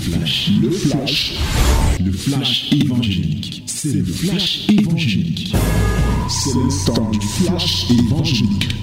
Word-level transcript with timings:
flash, 0.00 0.50
le 0.62 0.70
flash, 0.70 1.38
le 2.00 2.12
flash 2.12 2.72
évangélique. 2.72 3.64
C'est 3.66 3.92
le 3.92 4.04
flash 4.04 4.68
évangélique. 4.70 5.54
C'est 6.28 6.54
le 6.54 6.86
temps 6.86 7.10
du 7.10 7.20
flash 7.20 7.90
évangélique. 7.90 8.74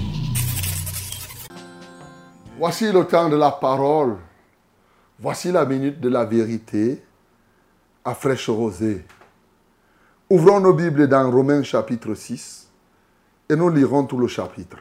Voici 2.56 2.92
le 2.92 3.04
temps 3.04 3.28
de 3.28 3.36
la 3.36 3.50
parole. 3.50 4.16
Voici 5.18 5.50
la 5.50 5.64
minute 5.64 6.00
de 6.00 6.08
la 6.08 6.24
vérité 6.24 7.02
à 8.04 8.14
fraîche 8.14 8.48
rosée. 8.48 9.04
Ouvrons 10.30 10.60
nos 10.60 10.74
Bibles 10.74 11.08
dans 11.08 11.28
Romains 11.30 11.64
chapitre 11.64 12.14
6 12.14 12.68
et 13.48 13.56
nous 13.56 13.70
lirons 13.70 14.04
tout 14.04 14.18
le 14.18 14.28
chapitre. 14.28 14.78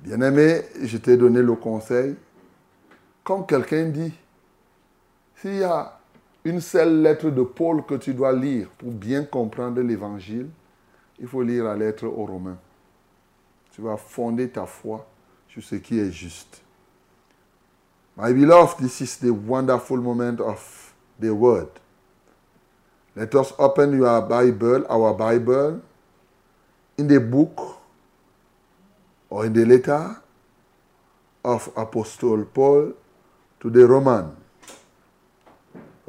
Bien-aimé, 0.00 0.62
je 0.82 0.98
t'ai 0.98 1.16
donné 1.16 1.42
le 1.42 1.54
conseil. 1.54 2.14
Quand 3.24 3.42
quelqu'un 3.42 3.86
dit, 3.86 4.12
s'il 5.42 5.56
y 5.56 5.64
a 5.64 5.98
une 6.44 6.60
seule 6.60 7.02
lettre 7.02 7.28
de 7.28 7.42
Paul 7.42 7.84
que 7.84 7.96
tu 7.96 8.14
dois 8.14 8.32
lire 8.32 8.68
pour 8.78 8.92
bien 8.92 9.24
comprendre 9.24 9.80
l'évangile, 9.80 10.48
il 11.18 11.26
faut 11.26 11.42
lire 11.42 11.64
la 11.64 11.74
lettre 11.74 12.06
aux 12.06 12.26
Romains. 12.26 12.58
Tu 13.72 13.82
vas 13.82 13.96
fonder 13.96 14.48
ta 14.48 14.66
foi 14.66 15.04
sur 15.48 15.62
ce 15.62 15.74
qui 15.74 15.98
est 15.98 16.12
juste. 16.12 16.62
My 18.16 18.32
beloved, 18.32 18.78
this 18.78 19.00
is 19.00 19.18
the 19.18 19.30
wonderful 19.30 19.96
moment 19.96 20.38
of 20.40 20.94
the 21.18 21.30
word. 21.30 21.68
Let 23.16 23.34
us 23.34 23.52
open 23.58 23.96
your 23.96 24.20
Bible, 24.22 24.84
our 24.88 25.14
Bible, 25.14 25.80
in 26.98 27.08
the 27.08 27.18
book 27.18 27.80
or 29.28 29.46
in 29.46 29.52
the 29.54 29.64
letter 29.64 30.22
of 31.44 31.68
Apostle 31.76 32.44
Paul 32.44 32.92
to 33.60 33.70
the 33.70 33.86
Roman. 33.86 34.41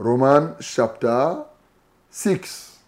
Roman 0.03 0.55
chapter 0.59 1.45
6. 2.09 2.79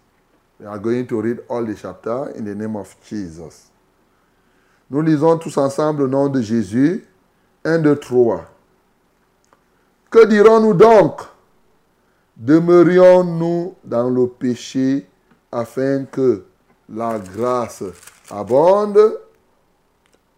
We 0.60 0.66
are 0.66 0.78
going 0.78 1.06
to 1.06 1.20
read 1.22 1.38
all 1.48 1.64
the 1.64 1.74
chapter 1.74 2.28
in 2.36 2.44
the 2.44 2.54
name 2.54 2.76
of 2.76 2.94
Jesus. 3.08 3.70
Nous 4.90 5.00
lisons 5.00 5.38
tous 5.38 5.56
ensemble 5.56 6.02
au 6.02 6.08
nom 6.08 6.28
de 6.28 6.42
Jésus. 6.42 7.06
1, 7.64 7.78
2, 7.78 7.96
3. 7.96 8.44
Que 10.10 10.26
dirons-nous 10.26 10.74
donc? 10.74 11.22
Demeurions-nous 12.36 13.76
dans 13.82 14.10
le 14.10 14.26
péché 14.28 15.08
afin 15.50 16.04
que 16.04 16.44
la 16.86 17.18
grâce 17.18 17.82
abonde? 18.30 19.18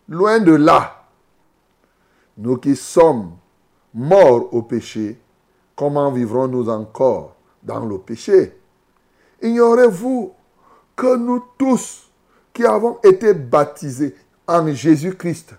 Loin 0.09 0.39
de 0.39 0.55
là. 0.55 1.05
Nous 2.37 2.57
qui 2.57 2.77
sommes 2.77 3.33
morts 3.93 4.55
au 4.55 4.63
péché, 4.63 5.19
comment 5.79 6.11
vivrons-nous 6.11 6.69
encore 6.69 7.37
dans 7.63 7.87
le 7.87 7.99
péché? 7.99 8.53
Ignorez-vous 9.41 10.33
que 10.97 11.17
nous 11.17 11.45
tous 11.57 12.11
qui 12.53 12.67
avons 12.67 12.99
été 13.05 13.33
baptisés 13.33 14.17
en 14.49 14.67
Jésus-Christ, 14.67 15.55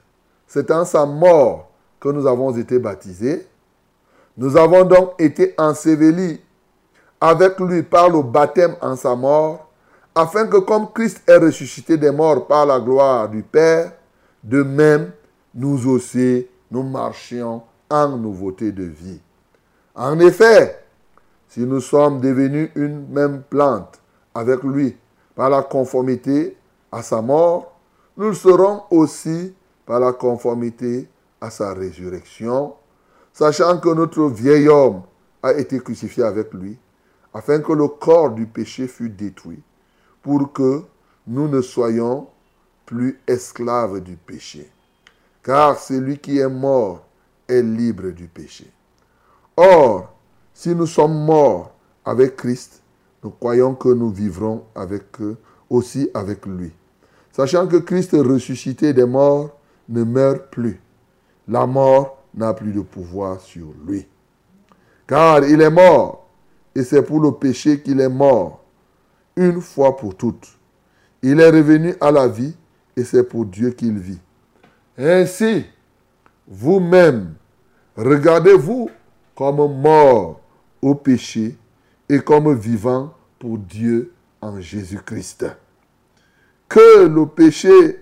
c'est 0.46 0.70
en 0.72 0.84
sa 0.84 1.06
mort 1.06 1.70
que 2.02 2.10
nous 2.10 2.28
avons 2.28 2.52
été 2.58 2.80
baptisés. 2.80 3.48
Nous 4.36 4.58
avons 4.58 4.84
donc 4.84 5.14
été 5.20 5.56
ensevelis 5.58 6.42
avec 7.22 7.58
lui 7.62 7.84
par 7.84 8.10
le 8.10 8.22
baptême 8.22 8.76
en 8.82 8.98
sa 8.98 9.16
mort, 9.16 9.70
afin 10.14 10.48
que 10.48 10.58
comme 10.58 10.92
Christ 10.92 11.22
est 11.28 11.38
ressuscité 11.38 11.98
des 11.98 12.12
morts 12.12 12.46
par 12.46 12.66
la 12.66 12.82
gloire 12.82 13.30
du 13.30 13.42
Père, 13.42 13.94
de 14.44 14.64
même, 14.64 15.12
nous 15.56 15.88
aussi, 15.88 16.46
nous 16.70 16.84
marchions 16.84 17.62
en 17.90 18.10
nouveauté 18.10 18.74
de 18.74 18.84
vie. 18.84 19.22
En 20.00 20.18
effet, 20.22 20.82
si 21.50 21.60
nous 21.60 21.82
sommes 21.82 22.22
devenus 22.22 22.72
une 22.76 23.06
même 23.10 23.44
plante 23.44 24.00
avec 24.34 24.64
lui 24.64 24.96
par 25.36 25.50
la 25.50 25.62
conformité 25.62 26.56
à 26.90 27.04
sa 27.04 27.22
mort, 27.22 27.78
nous 28.16 28.30
le 28.30 28.34
serons 28.34 28.84
aussi 28.92 29.54
par 29.86 30.00
la 30.00 30.14
conformité 30.14 31.10
à 31.42 31.50
sa 31.50 31.74
résurrection, 31.74 32.76
sachant 33.34 33.78
que 33.78 33.90
notre 33.90 34.24
vieil 34.28 34.70
homme 34.70 35.02
a 35.44 35.52
été 35.52 35.80
crucifié 35.80 36.24
avec 36.24 36.54
lui, 36.54 36.78
afin 37.34 37.60
que 37.60 37.74
le 37.74 37.90
corps 37.90 38.30
du 38.30 38.46
péché 38.46 38.88
fût 38.88 39.10
détruit, 39.10 39.62
pour 40.22 40.54
que 40.54 40.82
nous 41.28 41.50
ne 41.50 41.60
soyons 41.60 42.30
plus 42.86 43.20
esclave 43.28 44.00
du 44.00 44.16
péché. 44.16 44.72
Car 45.44 45.78
celui 45.78 46.20
qui 46.20 46.40
est 46.40 46.48
mort 46.48 47.06
est 47.50 47.62
libre 47.62 48.12
du 48.12 48.28
péché. 48.30 48.72
Or, 49.62 50.14
si 50.54 50.74
nous 50.74 50.88
sommes 50.88 51.26
morts 51.26 51.74
avec 52.06 52.38
Christ, 52.38 52.82
nous 53.22 53.30
croyons 53.30 53.76
que 53.76 53.90
nous 53.90 54.10
vivrons 54.10 54.64
avec 54.74 55.20
eux, 55.20 55.36
aussi 55.70 56.10
avec 56.14 56.46
lui. 56.46 56.72
Sachant 57.34 57.68
que 57.68 57.76
Christ 57.76 58.12
ressuscité 58.14 58.94
des 58.94 59.04
morts 59.04 59.50
ne 59.90 60.06
meurt 60.06 60.50
plus. 60.50 60.80
La 61.46 61.68
mort 61.68 62.24
n'a 62.34 62.54
plus 62.54 62.72
de 62.72 62.80
pouvoir 62.80 63.42
sur 63.42 63.74
lui. 63.86 64.08
Car 65.06 65.44
il 65.44 65.60
est 65.62 65.70
mort, 65.70 66.30
et 66.74 66.84
c'est 66.84 67.04
pour 67.04 67.20
le 67.20 67.34
péché 67.34 67.82
qu'il 67.82 68.00
est 68.00 68.08
mort, 68.08 68.64
une 69.36 69.60
fois 69.60 69.98
pour 69.98 70.16
toutes. 70.16 70.58
Il 71.22 71.42
est 71.42 71.50
revenu 71.50 71.96
à 72.00 72.12
la 72.12 72.30
vie 72.30 72.56
et 72.96 73.04
c'est 73.04 73.24
pour 73.24 73.44
Dieu 73.44 73.72
qu'il 73.72 74.00
vit. 74.00 74.22
Ainsi, 74.98 75.66
vous-même, 76.48 77.34
regardez-vous 77.98 78.90
comme 79.40 79.80
mort 79.80 80.42
au 80.82 80.96
péché 80.96 81.56
et 82.10 82.20
comme 82.20 82.54
vivant 82.54 83.14
pour 83.40 83.58
Dieu 83.58 84.12
en 84.42 84.60
Jésus-Christ. 84.60 85.46
Que 86.68 87.08
le 87.08 87.26
péché 87.26 88.02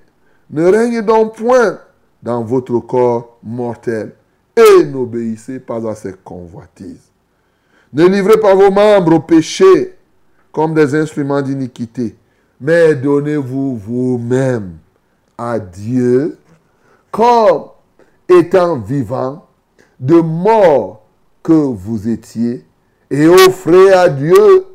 ne 0.50 0.66
règne 0.66 1.04
donc 1.04 1.36
point 1.36 1.78
dans 2.24 2.44
votre 2.44 2.80
corps 2.80 3.38
mortel 3.44 4.16
et 4.56 4.84
n'obéissez 4.86 5.60
pas 5.60 5.88
à 5.88 5.94
ses 5.94 6.14
convoitises. 6.24 7.12
Ne 7.94 8.08
livrez 8.08 8.40
pas 8.40 8.56
vos 8.56 8.72
membres 8.72 9.18
au 9.18 9.20
péché 9.20 9.96
comme 10.52 10.74
des 10.74 10.96
instruments 10.96 11.44
d'iniquité, 11.44 12.16
mais 12.60 12.96
donnez-vous 12.96 13.78
vous-même 13.78 14.78
à 15.38 15.60
Dieu 15.60 16.40
comme 17.12 17.66
étant 18.28 18.80
vivant 18.80 19.46
de 20.00 20.16
mort 20.16 21.04
que 21.48 21.54
vous 21.54 22.10
étiez 22.10 22.66
et 23.10 23.26
offrez 23.26 23.94
à 23.94 24.10
Dieu 24.10 24.66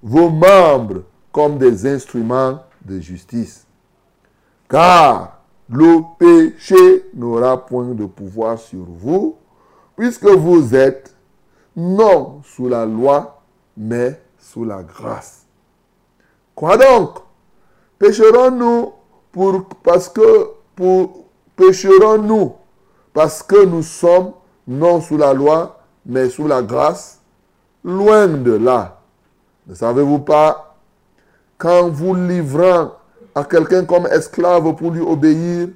vos 0.00 0.30
membres 0.30 1.02
comme 1.32 1.58
des 1.58 1.88
instruments 1.88 2.60
de 2.84 3.00
justice. 3.00 3.66
Car 4.68 5.40
le 5.68 5.98
péché 6.20 7.10
n'aura 7.14 7.66
point 7.66 7.94
de 7.94 8.06
pouvoir 8.06 8.60
sur 8.60 8.84
vous, 8.84 9.38
puisque 9.96 10.26
vous 10.28 10.72
êtes 10.72 11.16
non 11.74 12.42
sous 12.44 12.68
la 12.68 12.86
loi, 12.86 13.42
mais 13.76 14.22
sous 14.38 14.64
la 14.64 14.84
grâce. 14.84 15.46
Quoi 16.54 16.76
donc? 16.76 17.18
Pécherons-nous 17.98 18.92
pour, 19.32 19.64
parce 19.82 20.08
que 20.08 20.50
pour 20.76 21.24
pécherons-nous 21.56 22.54
parce 23.12 23.42
que 23.42 23.64
nous 23.64 23.82
sommes 23.82 24.30
non 24.68 25.00
sous 25.00 25.16
la 25.16 25.34
loi, 25.34 25.79
mais 26.06 26.28
sous 26.28 26.46
la 26.46 26.62
grâce 26.62 27.20
Loin 27.82 28.28
de 28.28 28.52
là. 28.52 29.00
Ne 29.66 29.74
savez-vous 29.74 30.18
pas, 30.18 30.76
quand 31.56 31.88
vous 31.88 32.14
livrant 32.14 32.92
à 33.34 33.44
quelqu'un 33.44 33.84
comme 33.84 34.06
esclave 34.06 34.74
pour 34.76 34.90
lui 34.90 35.00
obéir, 35.00 35.68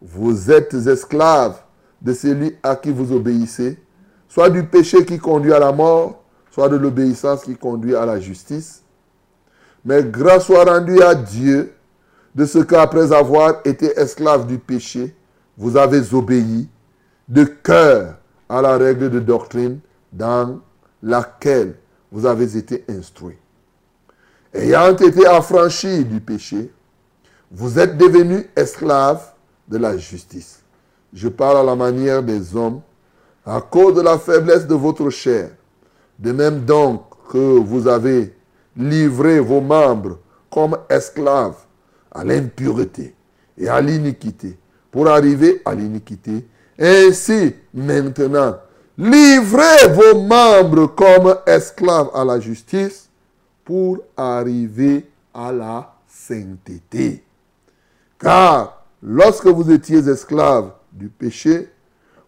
vous 0.00 0.50
êtes 0.50 0.72
esclave 0.72 1.60
de 2.00 2.14
celui 2.14 2.56
à 2.62 2.76
qui 2.76 2.90
vous 2.90 3.12
obéissez, 3.12 3.78
soit 4.26 4.48
du 4.48 4.64
péché 4.64 5.04
qui 5.04 5.18
conduit 5.18 5.52
à 5.52 5.58
la 5.58 5.72
mort, 5.72 6.22
soit 6.50 6.70
de 6.70 6.76
l'obéissance 6.76 7.44
qui 7.44 7.56
conduit 7.56 7.94
à 7.94 8.06
la 8.06 8.18
justice. 8.18 8.82
Mais 9.84 10.02
grâce 10.02 10.46
soit 10.46 10.64
rendue 10.64 11.02
à 11.02 11.14
Dieu 11.14 11.74
de 12.34 12.46
ce 12.46 12.58
qu'après 12.58 13.12
avoir 13.12 13.60
été 13.66 13.98
esclave 13.98 14.46
du 14.46 14.58
péché, 14.58 15.14
vous 15.58 15.76
avez 15.76 16.14
obéi 16.14 16.68
de 17.28 17.44
cœur 17.44 18.14
à 18.50 18.60
la 18.60 18.76
règle 18.76 19.10
de 19.10 19.20
doctrine 19.20 19.78
dans 20.12 20.58
laquelle 21.04 21.76
vous 22.10 22.26
avez 22.26 22.56
été 22.56 22.84
instruit. 22.88 23.38
Ayant 24.52 24.96
été 24.96 25.24
affranchis 25.24 26.04
du 26.04 26.20
péché, 26.20 26.72
vous 27.52 27.78
êtes 27.78 27.96
devenus 27.96 28.46
esclaves 28.56 29.24
de 29.68 29.78
la 29.78 29.96
justice. 29.96 30.64
Je 31.12 31.28
parle 31.28 31.58
à 31.58 31.62
la 31.62 31.76
manière 31.76 32.24
des 32.24 32.56
hommes 32.56 32.80
à 33.46 33.60
cause 33.60 33.94
de 33.94 34.00
la 34.00 34.18
faiblesse 34.18 34.66
de 34.66 34.74
votre 34.74 35.08
chair. 35.10 35.50
De 36.18 36.32
même 36.32 36.64
donc 36.64 37.04
que 37.30 37.38
vous 37.38 37.86
avez 37.86 38.34
livré 38.76 39.38
vos 39.38 39.60
membres 39.60 40.18
comme 40.50 40.76
esclaves 40.88 41.56
à 42.10 42.24
l'impureté 42.24 43.14
et 43.56 43.68
à 43.68 43.80
l'iniquité 43.80 44.58
pour 44.90 45.06
arriver 45.08 45.62
à 45.64 45.72
l'iniquité. 45.72 46.44
Ainsi, 46.80 47.54
maintenant, 47.74 48.56
Livrez 49.02 49.88
vos 49.94 50.20
membres 50.20 50.88
comme 50.88 51.34
esclaves 51.46 52.10
à 52.12 52.22
la 52.22 52.38
justice 52.38 53.08
pour 53.64 54.00
arriver 54.14 55.08
à 55.32 55.50
la 55.52 55.94
sainteté. 56.06 57.24
Car 58.18 58.84
lorsque 59.02 59.46
vous 59.46 59.70
étiez 59.70 60.06
esclaves 60.06 60.72
du 60.92 61.08
péché, 61.08 61.72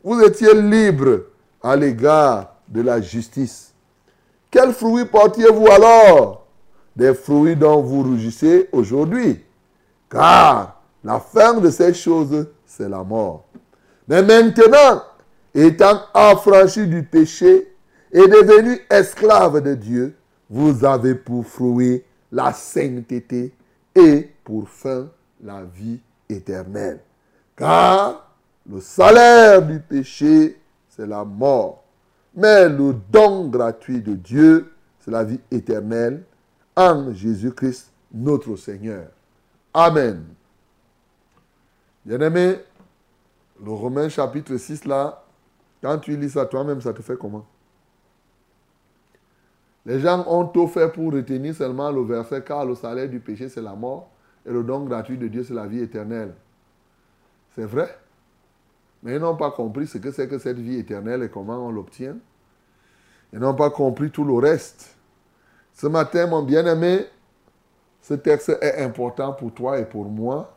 vous 0.02 0.18
étiez 0.22 0.54
libres 0.54 1.24
à 1.62 1.76
l'égard 1.76 2.54
de 2.66 2.80
la 2.80 3.02
justice. 3.02 3.74
Quels 4.50 4.72
fruits 4.72 5.04
portiez-vous 5.04 5.66
alors? 5.66 6.46
Des 6.96 7.12
fruits 7.12 7.54
dont 7.54 7.82
vous 7.82 8.02
rougissez 8.02 8.70
aujourd'hui. 8.72 9.44
Car 10.08 10.80
la 11.04 11.20
fin 11.20 11.52
de 11.60 11.68
ces 11.68 11.92
choses, 11.92 12.46
c'est 12.64 12.88
la 12.88 13.04
mort. 13.04 13.44
Mais 14.12 14.22
maintenant, 14.22 15.04
étant 15.54 16.02
affranchis 16.12 16.86
du 16.86 17.02
péché 17.02 17.74
et 18.12 18.28
devenus 18.28 18.80
esclaves 18.90 19.62
de 19.62 19.74
Dieu, 19.74 20.14
vous 20.50 20.84
avez 20.84 21.14
pour 21.14 21.46
fruit 21.46 22.02
la 22.30 22.52
sainteté 22.52 23.54
et 23.94 24.30
pour 24.44 24.68
fin 24.68 25.08
la 25.42 25.62
vie 25.62 25.98
éternelle. 26.28 27.00
Car 27.56 28.30
le 28.70 28.82
salaire 28.82 29.62
du 29.62 29.80
péché, 29.80 30.60
c'est 30.90 31.06
la 31.06 31.24
mort. 31.24 31.82
Mais 32.34 32.68
le 32.68 32.94
don 33.10 33.48
gratuit 33.48 34.02
de 34.02 34.12
Dieu, 34.12 34.74
c'est 35.00 35.10
la 35.10 35.24
vie 35.24 35.40
éternelle 35.50 36.22
en 36.76 37.14
Jésus-Christ, 37.14 37.90
notre 38.12 38.56
Seigneur. 38.56 39.06
Amen. 39.72 40.22
Bien-aimé, 42.04 42.58
le 43.62 43.70
Romain 43.70 44.08
chapitre 44.08 44.56
6 44.56 44.84
là, 44.86 45.24
quand 45.82 45.98
tu 45.98 46.16
lis 46.16 46.30
ça 46.30 46.46
toi-même, 46.46 46.80
ça 46.80 46.92
te 46.92 47.02
fait 47.02 47.16
comment? 47.16 47.46
Les 49.84 50.00
gens 50.00 50.24
ont 50.28 50.46
tout 50.46 50.68
fait 50.68 50.92
pour 50.92 51.12
retenir 51.12 51.54
seulement 51.54 51.90
le 51.90 52.02
verset 52.02 52.42
car 52.42 52.64
le 52.64 52.74
salaire 52.74 53.08
du 53.08 53.20
péché 53.20 53.48
c'est 53.48 53.62
la 53.62 53.74
mort 53.74 54.10
et 54.46 54.50
le 54.50 54.62
don 54.62 54.84
gratuit 54.84 55.18
de 55.18 55.26
Dieu 55.28 55.42
c'est 55.42 55.54
la 55.54 55.66
vie 55.66 55.80
éternelle. 55.80 56.34
C'est 57.54 57.64
vrai? 57.64 57.98
Mais 59.02 59.16
ils 59.16 59.20
n'ont 59.20 59.36
pas 59.36 59.50
compris 59.50 59.86
ce 59.86 59.98
que 59.98 60.12
c'est 60.12 60.28
que 60.28 60.38
cette 60.38 60.58
vie 60.58 60.78
éternelle 60.78 61.22
et 61.24 61.28
comment 61.28 61.66
on 61.66 61.72
l'obtient. 61.72 62.16
Ils 63.32 63.40
n'ont 63.40 63.54
pas 63.54 63.70
compris 63.70 64.10
tout 64.10 64.24
le 64.24 64.34
reste. 64.34 64.96
Ce 65.72 65.86
matin, 65.86 66.26
mon 66.26 66.42
bien-aimé, 66.42 67.06
ce 68.00 68.14
texte 68.14 68.50
est 68.60 68.82
important 68.82 69.32
pour 69.32 69.52
toi 69.52 69.78
et 69.78 69.84
pour 69.84 70.04
moi 70.04 70.54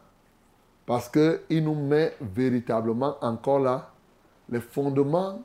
parce 0.85 1.09
qu'il 1.09 1.63
nous 1.63 1.75
met 1.75 2.15
véritablement 2.21 3.17
encore 3.21 3.59
là 3.59 3.91
les 4.49 4.59
fondements 4.59 5.41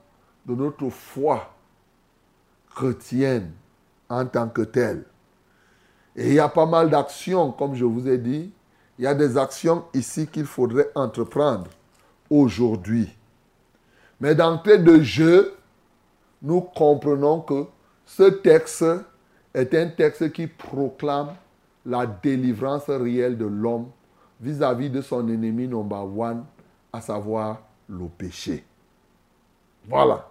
de 0.47 0.55
notre 0.55 0.91
foi 0.91 1.51
chrétienne 2.75 3.53
en 4.09 4.27
tant 4.27 4.49
que 4.49 4.63
telle. 4.63 5.05
Et 6.17 6.29
il 6.29 6.35
y 6.35 6.41
a 6.41 6.49
pas 6.49 6.67
mal 6.67 6.91
d'actions, 6.91 7.53
comme 7.53 7.75
je 7.75 7.85
vous 7.85 8.09
ai 8.09 8.19
dit. 8.19 8.53
Il 8.99 9.05
y 9.05 9.07
a 9.07 9.15
des 9.15 9.39
actions 9.39 9.85
ici 9.95 10.27
qu'il 10.27 10.45
faudrait 10.45 10.91
entreprendre 10.95 11.69
aujourd'hui. 12.29 13.09
Mais 14.21 14.35
d'entrée 14.35 14.79
de 14.79 15.01
jeu, 15.01 15.55
nous 16.43 16.61
comprenons 16.61 17.41
que 17.41 17.65
ce 18.05 18.25
texte 18.25 18.85
est 19.55 19.75
un 19.75 19.89
texte 19.89 20.33
qui 20.33 20.47
proclame 20.47 21.35
la 21.87 22.07
délivrance 22.07 22.89
réelle 22.89 23.39
de 23.39 23.47
l'homme 23.47 23.87
vis-à-vis 24.41 24.91
de 24.91 25.01
son 25.01 25.29
ennemi 25.29 25.69
number 25.69 26.05
one, 26.19 26.45
à 26.93 27.01
savoir 27.01 27.63
le 27.89 28.07
péché. 28.07 28.65
Voilà. 29.89 30.29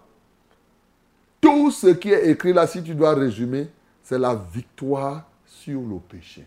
Tout 1.40 1.70
ce 1.70 1.88
qui 1.88 2.10
est 2.10 2.30
écrit 2.30 2.52
là, 2.52 2.66
si 2.66 2.82
tu 2.82 2.94
dois 2.94 3.14
résumer, 3.14 3.68
c'est 4.02 4.18
la 4.18 4.34
victoire 4.34 5.24
sur 5.46 5.80
le 5.80 5.98
péché. 5.98 6.44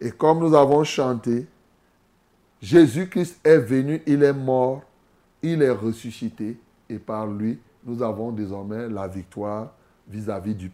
Et 0.00 0.10
comme 0.10 0.40
nous 0.40 0.54
avons 0.54 0.82
chanté, 0.82 1.46
Jésus-Christ 2.60 3.38
est 3.44 3.58
venu, 3.58 4.02
il 4.06 4.22
est 4.22 4.32
mort, 4.32 4.82
il 5.42 5.62
est 5.62 5.70
ressuscité, 5.70 6.58
et 6.88 6.98
par 6.98 7.26
lui, 7.26 7.58
nous 7.84 8.02
avons 8.02 8.32
désormais 8.32 8.88
la 8.88 9.06
victoire 9.06 9.72
vis-à-vis 10.08 10.54
du, 10.54 10.70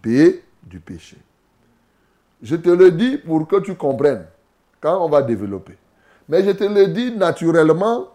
du 0.62 0.81
péché. 0.81 1.17
Je 2.43 2.56
te 2.56 2.70
le 2.70 2.91
dis 2.91 3.19
pour 3.19 3.47
que 3.47 3.61
tu 3.61 3.75
comprennes, 3.75 4.26
quand 4.81 5.05
on 5.05 5.09
va 5.09 5.23
développer. 5.23 5.76
Mais 6.28 6.44
je 6.44 6.50
te 6.50 6.64
le 6.64 6.88
dis 6.88 7.12
naturellement 7.12 8.08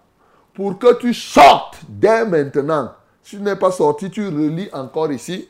pour 0.54 0.78
que 0.78 0.94
tu 0.96 1.14
sortes 1.14 1.80
dès 1.88 2.26
maintenant. 2.26 2.92
Si 3.24 3.38
tu 3.38 3.42
n'es 3.42 3.56
pas 3.56 3.72
sorti, 3.72 4.10
tu 4.10 4.26
relis 4.28 4.70
encore 4.74 5.12
ici. 5.12 5.48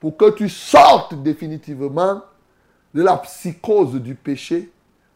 Pour 0.00 0.16
que 0.16 0.30
tu 0.30 0.48
sortes 0.48 1.14
définitivement 1.22 2.22
de 2.94 3.02
la 3.02 3.16
psychose 3.18 3.94
du 3.94 4.14
péché, 4.14 4.70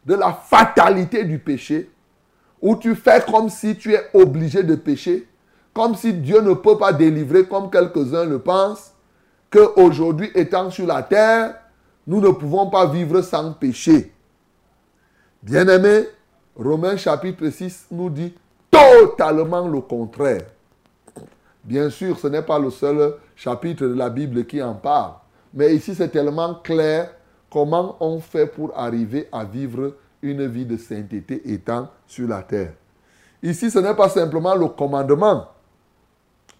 de 0.05 0.13
la 0.13 0.33
fatalité 0.33 1.23
du 1.23 1.39
péché, 1.39 1.89
où 2.61 2.75
tu 2.75 2.95
fais 2.95 3.23
comme 3.29 3.49
si 3.49 3.75
tu 3.75 3.93
es 3.93 4.09
obligé 4.13 4.63
de 4.63 4.75
pécher, 4.75 5.27
comme 5.73 5.95
si 5.95 6.13
Dieu 6.13 6.41
ne 6.41 6.53
peut 6.53 6.77
pas 6.77 6.93
délivrer, 6.93 7.45
comme 7.45 7.71
quelques-uns 7.71 8.25
le 8.25 8.39
pensent, 8.39 8.93
qu'aujourd'hui, 9.49 10.31
étant 10.35 10.69
sur 10.69 10.85
la 10.85 11.01
terre, 11.03 11.55
nous 12.05 12.21
ne 12.21 12.29
pouvons 12.29 12.69
pas 12.69 12.85
vivre 12.85 13.21
sans 13.21 13.53
péché. 13.53 14.13
Bien-aimés, 15.41 16.07
Romains 16.55 16.97
chapitre 16.97 17.49
6 17.49 17.87
nous 17.91 18.09
dit 18.09 18.33
totalement 18.69 19.67
le 19.67 19.81
contraire. 19.81 20.43
Bien 21.63 21.89
sûr, 21.89 22.19
ce 22.19 22.27
n'est 22.27 22.41
pas 22.41 22.59
le 22.59 22.69
seul 22.69 23.15
chapitre 23.35 23.85
de 23.87 23.93
la 23.93 24.09
Bible 24.09 24.45
qui 24.45 24.61
en 24.61 24.75
parle. 24.75 25.13
Mais 25.53 25.73
ici, 25.75 25.95
c'est 25.95 26.09
tellement 26.09 26.55
clair 26.55 27.11
comment 27.49 27.95
on 27.99 28.19
fait 28.19 28.47
pour 28.47 28.77
arriver 28.77 29.27
à 29.31 29.45
vivre 29.45 29.95
une 30.21 30.45
vie 30.45 30.65
de 30.65 30.77
sainteté 30.77 31.41
étant 31.51 31.89
sur 32.05 32.27
la 32.27 32.43
terre. 32.43 32.73
Ici, 33.41 33.71
ce 33.71 33.79
n'est 33.79 33.95
pas 33.95 34.09
simplement 34.09 34.55
le 34.55 34.67
commandement. 34.67 35.47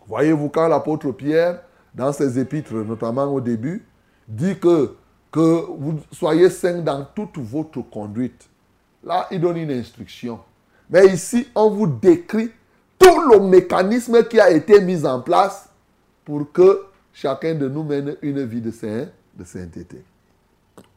Voyez-vous, 0.07 0.49
quand 0.49 0.67
l'apôtre 0.67 1.11
Pierre, 1.11 1.61
dans 1.93 2.11
ses 2.11 2.39
épîtres, 2.39 2.73
notamment 2.73 3.25
au 3.25 3.39
début, 3.39 3.85
dit 4.27 4.57
que, 4.57 4.95
que 5.31 5.65
vous 5.77 5.99
soyez 6.11 6.49
saints 6.49 6.81
dans 6.81 7.05
toute 7.15 7.37
votre 7.37 7.81
conduite. 7.81 8.49
Là, 9.03 9.27
il 9.31 9.41
donne 9.41 9.57
une 9.57 9.71
instruction. 9.71 10.39
Mais 10.89 11.07
ici, 11.07 11.47
on 11.55 11.69
vous 11.69 11.87
décrit 11.87 12.51
tout 12.97 13.21
le 13.31 13.39
mécanisme 13.39 14.23
qui 14.27 14.39
a 14.39 14.49
été 14.51 14.79
mis 14.81 15.05
en 15.05 15.21
place 15.21 15.69
pour 16.23 16.51
que 16.51 16.85
chacun 17.11 17.55
de 17.55 17.67
nous 17.67 17.83
mène 17.83 18.15
une 18.21 18.43
vie 18.45 18.61
de, 18.61 18.71
saint, 18.71 19.07
de 19.33 19.43
sainteté. 19.43 20.03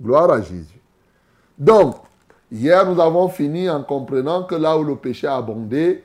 Gloire 0.00 0.30
à 0.30 0.40
Jésus. 0.40 0.80
Donc, 1.58 1.96
hier, 2.50 2.88
nous 2.88 3.00
avons 3.00 3.28
fini 3.28 3.68
en 3.68 3.82
comprenant 3.82 4.44
que 4.44 4.54
là 4.54 4.78
où 4.78 4.84
le 4.84 4.96
péché 4.96 5.26
a 5.26 5.36
abondé, 5.36 6.04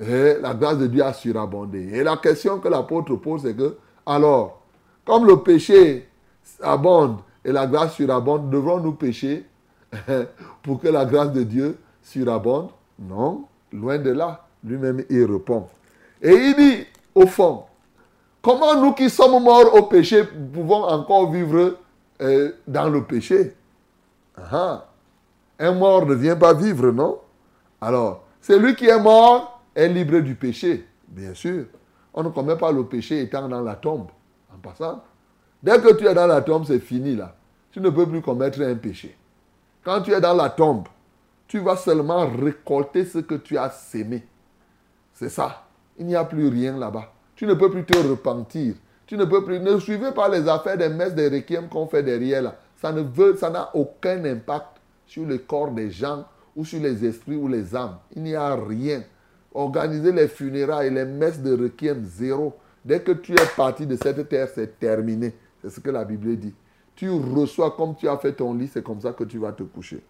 eh, 0.00 0.36
la 0.40 0.54
grâce 0.54 0.78
de 0.78 0.86
Dieu 0.86 1.04
a 1.04 1.12
surabondé. 1.12 1.90
Et 1.92 2.02
la 2.02 2.16
question 2.16 2.58
que 2.58 2.68
l'apôtre 2.68 3.14
pose, 3.16 3.42
c'est 3.42 3.54
que, 3.54 3.76
alors, 4.06 4.62
comme 5.04 5.26
le 5.26 5.42
péché 5.42 6.08
abonde 6.62 7.18
et 7.44 7.52
la 7.52 7.66
grâce 7.66 7.94
surabonde, 7.94 8.50
devrons-nous 8.50 8.92
pécher 8.92 9.46
pour 10.62 10.80
que 10.80 10.88
la 10.88 11.04
grâce 11.04 11.32
de 11.32 11.42
Dieu 11.42 11.78
surabonde 12.02 12.70
Non, 12.98 13.44
loin 13.72 13.98
de 13.98 14.10
là. 14.10 14.46
Lui-même, 14.62 15.04
il 15.08 15.24
répond. 15.24 15.68
Et 16.20 16.32
il 16.32 16.54
dit, 16.54 16.86
au 17.14 17.26
fond, 17.26 17.64
comment 18.42 18.80
nous 18.80 18.92
qui 18.92 19.08
sommes 19.08 19.42
morts 19.42 19.74
au 19.74 19.82
péché 19.84 20.24
pouvons 20.24 20.84
encore 20.84 21.30
vivre 21.30 21.78
euh, 22.20 22.52
dans 22.66 22.88
le 22.88 23.04
péché? 23.04 23.54
Un 25.58 25.72
mort 25.72 26.06
ne 26.06 26.14
vient 26.14 26.36
pas 26.36 26.54
vivre, 26.54 26.90
non? 26.90 27.18
Alors, 27.80 28.24
celui 28.40 28.74
qui 28.74 28.86
est 28.86 29.00
mort 29.00 29.62
est 29.74 29.88
libre 29.88 30.20
du 30.20 30.34
péché, 30.34 30.86
bien 31.08 31.34
sûr. 31.34 31.66
On 32.12 32.22
ne 32.22 32.28
commet 32.30 32.56
pas 32.56 32.72
le 32.72 32.84
péché 32.84 33.20
étant 33.22 33.48
dans 33.48 33.60
la 33.60 33.76
tombe, 33.76 34.08
en 34.52 34.58
passant. 34.58 35.02
Dès 35.62 35.78
que 35.80 35.94
tu 35.94 36.06
es 36.06 36.14
dans 36.14 36.26
la 36.26 36.40
tombe, 36.42 36.64
c'est 36.66 36.80
fini 36.80 37.14
là. 37.14 37.34
Tu 37.70 37.80
ne 37.80 37.90
peux 37.90 38.06
plus 38.06 38.20
commettre 38.20 38.60
un 38.62 38.74
péché. 38.74 39.16
Quand 39.82 40.02
tu 40.02 40.12
es 40.12 40.20
dans 40.20 40.34
la 40.34 40.50
tombe, 40.50 40.86
tu 41.48 41.58
vas 41.58 41.76
seulement 41.76 42.28
récolter 42.28 43.04
ce 43.04 43.18
que 43.18 43.34
tu 43.34 43.56
as 43.56 43.70
sémé. 43.70 44.22
C'est 45.14 45.30
ça. 45.30 45.66
Il 45.98 46.06
n'y 46.06 46.16
a 46.16 46.24
plus 46.24 46.48
rien 46.48 46.76
là-bas. 46.76 47.12
Tu 47.34 47.46
ne 47.46 47.54
peux 47.54 47.70
plus 47.70 47.84
te 47.84 47.96
repentir. 47.96 48.74
Tu 49.06 49.16
ne 49.16 49.24
peux 49.24 49.44
plus. 49.44 49.58
Ne 49.58 49.78
suivez 49.78 50.12
pas 50.12 50.28
les 50.28 50.48
affaires 50.48 50.76
des 50.76 50.88
messes 50.88 51.14
des 51.14 51.28
requiem 51.28 51.68
qu'on 51.68 51.86
fait 51.86 52.02
derrière 52.02 52.42
là. 52.42 52.56
Ça 52.76 52.92
ne 52.92 53.00
veut, 53.00 53.36
ça 53.36 53.50
n'a 53.50 53.70
aucun 53.74 54.24
impact 54.24 54.78
sur 55.06 55.26
le 55.26 55.38
corps 55.38 55.70
des 55.70 55.90
gens 55.90 56.24
ou 56.54 56.64
sur 56.64 56.80
les 56.80 57.04
esprits 57.04 57.36
ou 57.36 57.48
les 57.48 57.74
âmes. 57.74 57.96
Il 58.14 58.22
n'y 58.22 58.34
a 58.34 58.54
rien. 58.54 59.02
Organiser 59.52 60.12
les 60.12 60.28
funérailles 60.28 60.88
et 60.88 60.90
les 60.90 61.04
messes 61.04 61.40
de 61.40 61.56
requiem, 61.56 62.04
zéro. 62.04 62.54
Dès 62.84 63.00
que 63.00 63.12
tu 63.12 63.32
es 63.32 63.46
parti 63.56 63.86
de 63.86 63.96
cette 63.96 64.28
terre, 64.28 64.48
c'est 64.54 64.78
terminé. 64.78 65.34
C'est 65.60 65.70
ce 65.70 65.80
que 65.80 65.90
la 65.90 66.04
Bible 66.04 66.36
dit 66.36 66.54
tu 67.00 67.08
reçois 67.08 67.70
comme 67.70 67.94
tu 67.94 68.06
as 68.06 68.18
fait 68.18 68.34
ton 68.34 68.52
lit, 68.52 68.68
c'est 68.70 68.84
comme 68.84 69.00
ça 69.00 69.14
que 69.14 69.24
tu 69.24 69.38
vas 69.38 69.52
te 69.52 69.62
coucher. 69.62 70.04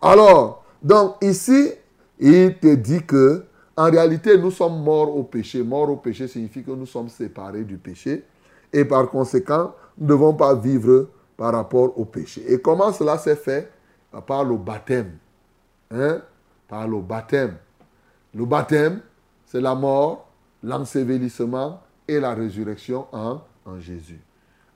Alors, 0.00 0.64
donc 0.82 1.16
ici, 1.20 1.72
il 2.18 2.56
te 2.58 2.74
dit 2.74 3.04
que, 3.04 3.44
En 3.76 3.90
réalité, 3.90 4.38
nous 4.38 4.50
sommes 4.50 4.82
morts 4.82 5.14
au 5.14 5.24
péché. 5.24 5.62
Mort 5.62 5.90
au 5.90 5.96
péché 5.96 6.28
signifie 6.28 6.62
que 6.62 6.70
nous 6.70 6.86
sommes 6.86 7.10
séparés 7.10 7.64
du 7.64 7.76
péché. 7.76 8.24
Et 8.72 8.84
par 8.86 9.10
conséquent, 9.10 9.74
nous 9.98 10.06
ne 10.06 10.08
devons 10.10 10.32
pas 10.32 10.54
vivre 10.54 11.08
par 11.36 11.52
rapport 11.52 11.98
au 11.98 12.06
péché. 12.06 12.42
Et 12.50 12.58
comment 12.60 12.92
cela 12.92 13.18
s'est 13.18 13.36
fait? 13.36 13.70
Par 14.26 14.44
le 14.44 14.56
baptême. 14.56 15.12
Hein? 15.90 16.22
Par 16.66 16.88
le 16.88 17.00
baptême. 17.00 17.56
Le 18.34 18.46
baptême, 18.46 19.00
c'est 19.44 19.60
la 19.60 19.74
mort, 19.74 20.28
l'ensevelissement 20.62 21.80
et 22.08 22.20
la 22.20 22.34
résurrection 22.34 23.06
en, 23.12 23.40
en 23.66 23.80
Jésus. 23.80 24.20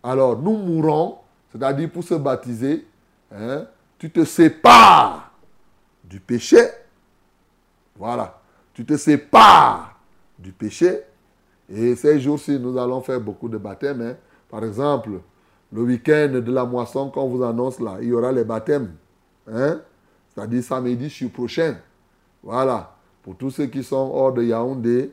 Alors, 0.03 0.39
nous 0.39 0.57
mourons, 0.57 1.17
c'est-à-dire 1.57 1.91
pour 1.91 2.05
se 2.05 2.15
baptiser, 2.15 2.87
hein, 3.33 3.67
tu 3.99 4.11
te 4.11 4.25
sépares 4.25 5.33
du 6.05 6.21
péché. 6.21 6.59
Voilà. 7.97 8.41
Tu 8.75 8.85
te 8.85 8.97
sépares 8.97 9.99
du 10.39 10.53
péché. 10.53 11.01
Et 11.69 11.97
ces 11.97 12.21
jours-ci, 12.21 12.61
nous 12.61 12.77
allons 12.77 13.01
faire 13.01 13.21
beaucoup 13.21 13.49
de 13.49 13.57
baptêmes. 13.57 14.03
Hein. 14.03 14.17
Par 14.51 14.65
exemple, 14.65 15.11
le 15.73 15.83
week-end 15.83 16.29
de 16.45 16.53
la 16.53 16.67
moisson, 16.67 17.11
qu'on 17.11 17.27
vous 17.29 17.43
annonce 17.43 17.81
là, 17.81 17.97
il 18.03 18.09
y 18.09 18.13
aura 18.13 18.33
les 18.33 18.45
baptêmes. 18.45 18.93
Hein? 19.51 19.81
C'est-à-dire 20.29 20.63
samedi 20.63 21.09
sur 21.09 21.31
prochain. 21.31 21.77
Voilà. 22.43 22.95
Pour 23.23 23.35
tous 23.35 23.51
ceux 23.51 23.67
qui 23.67 23.83
sont 23.83 24.11
hors 24.13 24.33
de 24.35 24.43
Yaoundé, 24.43 25.11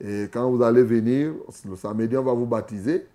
et 0.00 0.24
quand 0.24 0.50
vous 0.50 0.60
allez 0.60 0.82
venir, 0.82 1.32
le 1.68 1.76
samedi, 1.76 2.16
on 2.16 2.24
va 2.24 2.32
vous 2.32 2.46
baptiser. 2.46 3.06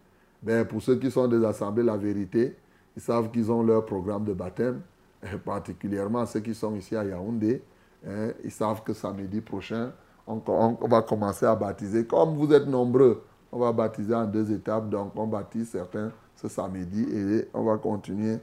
Ben, 0.41 0.65
pour 0.65 0.81
ceux 0.81 0.95
qui 0.95 1.11
sont 1.11 1.27
des 1.27 1.43
assemblées, 1.45 1.83
la 1.83 1.97
vérité, 1.97 2.55
ils 2.99 3.01
savent 3.01 3.31
qu'ils 3.31 3.49
ont 3.49 3.63
leur 3.63 3.85
programme 3.85 4.25
de 4.25 4.33
baptême, 4.33 4.81
et 5.23 5.37
particulièrement 5.37 6.25
ceux 6.25 6.41
qui 6.41 6.53
sont 6.53 6.75
ici 6.75 6.97
à 6.97 7.05
Yaoundé. 7.05 7.63
Hein, 8.05 8.31
ils 8.43 8.51
savent 8.51 8.83
que 8.83 8.91
samedi 8.91 9.39
prochain, 9.39 9.93
on, 10.27 10.37
va 10.85 11.01
commencer 11.01 11.45
à 11.45 11.55
baptiser. 11.55 12.05
Comme 12.05 12.35
vous 12.35 12.51
êtes 12.51 12.67
nombreux, 12.67 13.23
on 13.53 13.59
va 13.59 13.71
baptiser 13.71 14.13
en 14.13 14.25
deux 14.25 14.51
étapes. 14.51 14.89
Donc, 14.89 15.13
on 15.15 15.27
baptise 15.27 15.69
certains 15.69 16.11
ce 16.35 16.49
samedi 16.49 17.03
et 17.03 17.47
on 17.53 17.63
va 17.63 17.77
continuer 17.77 18.37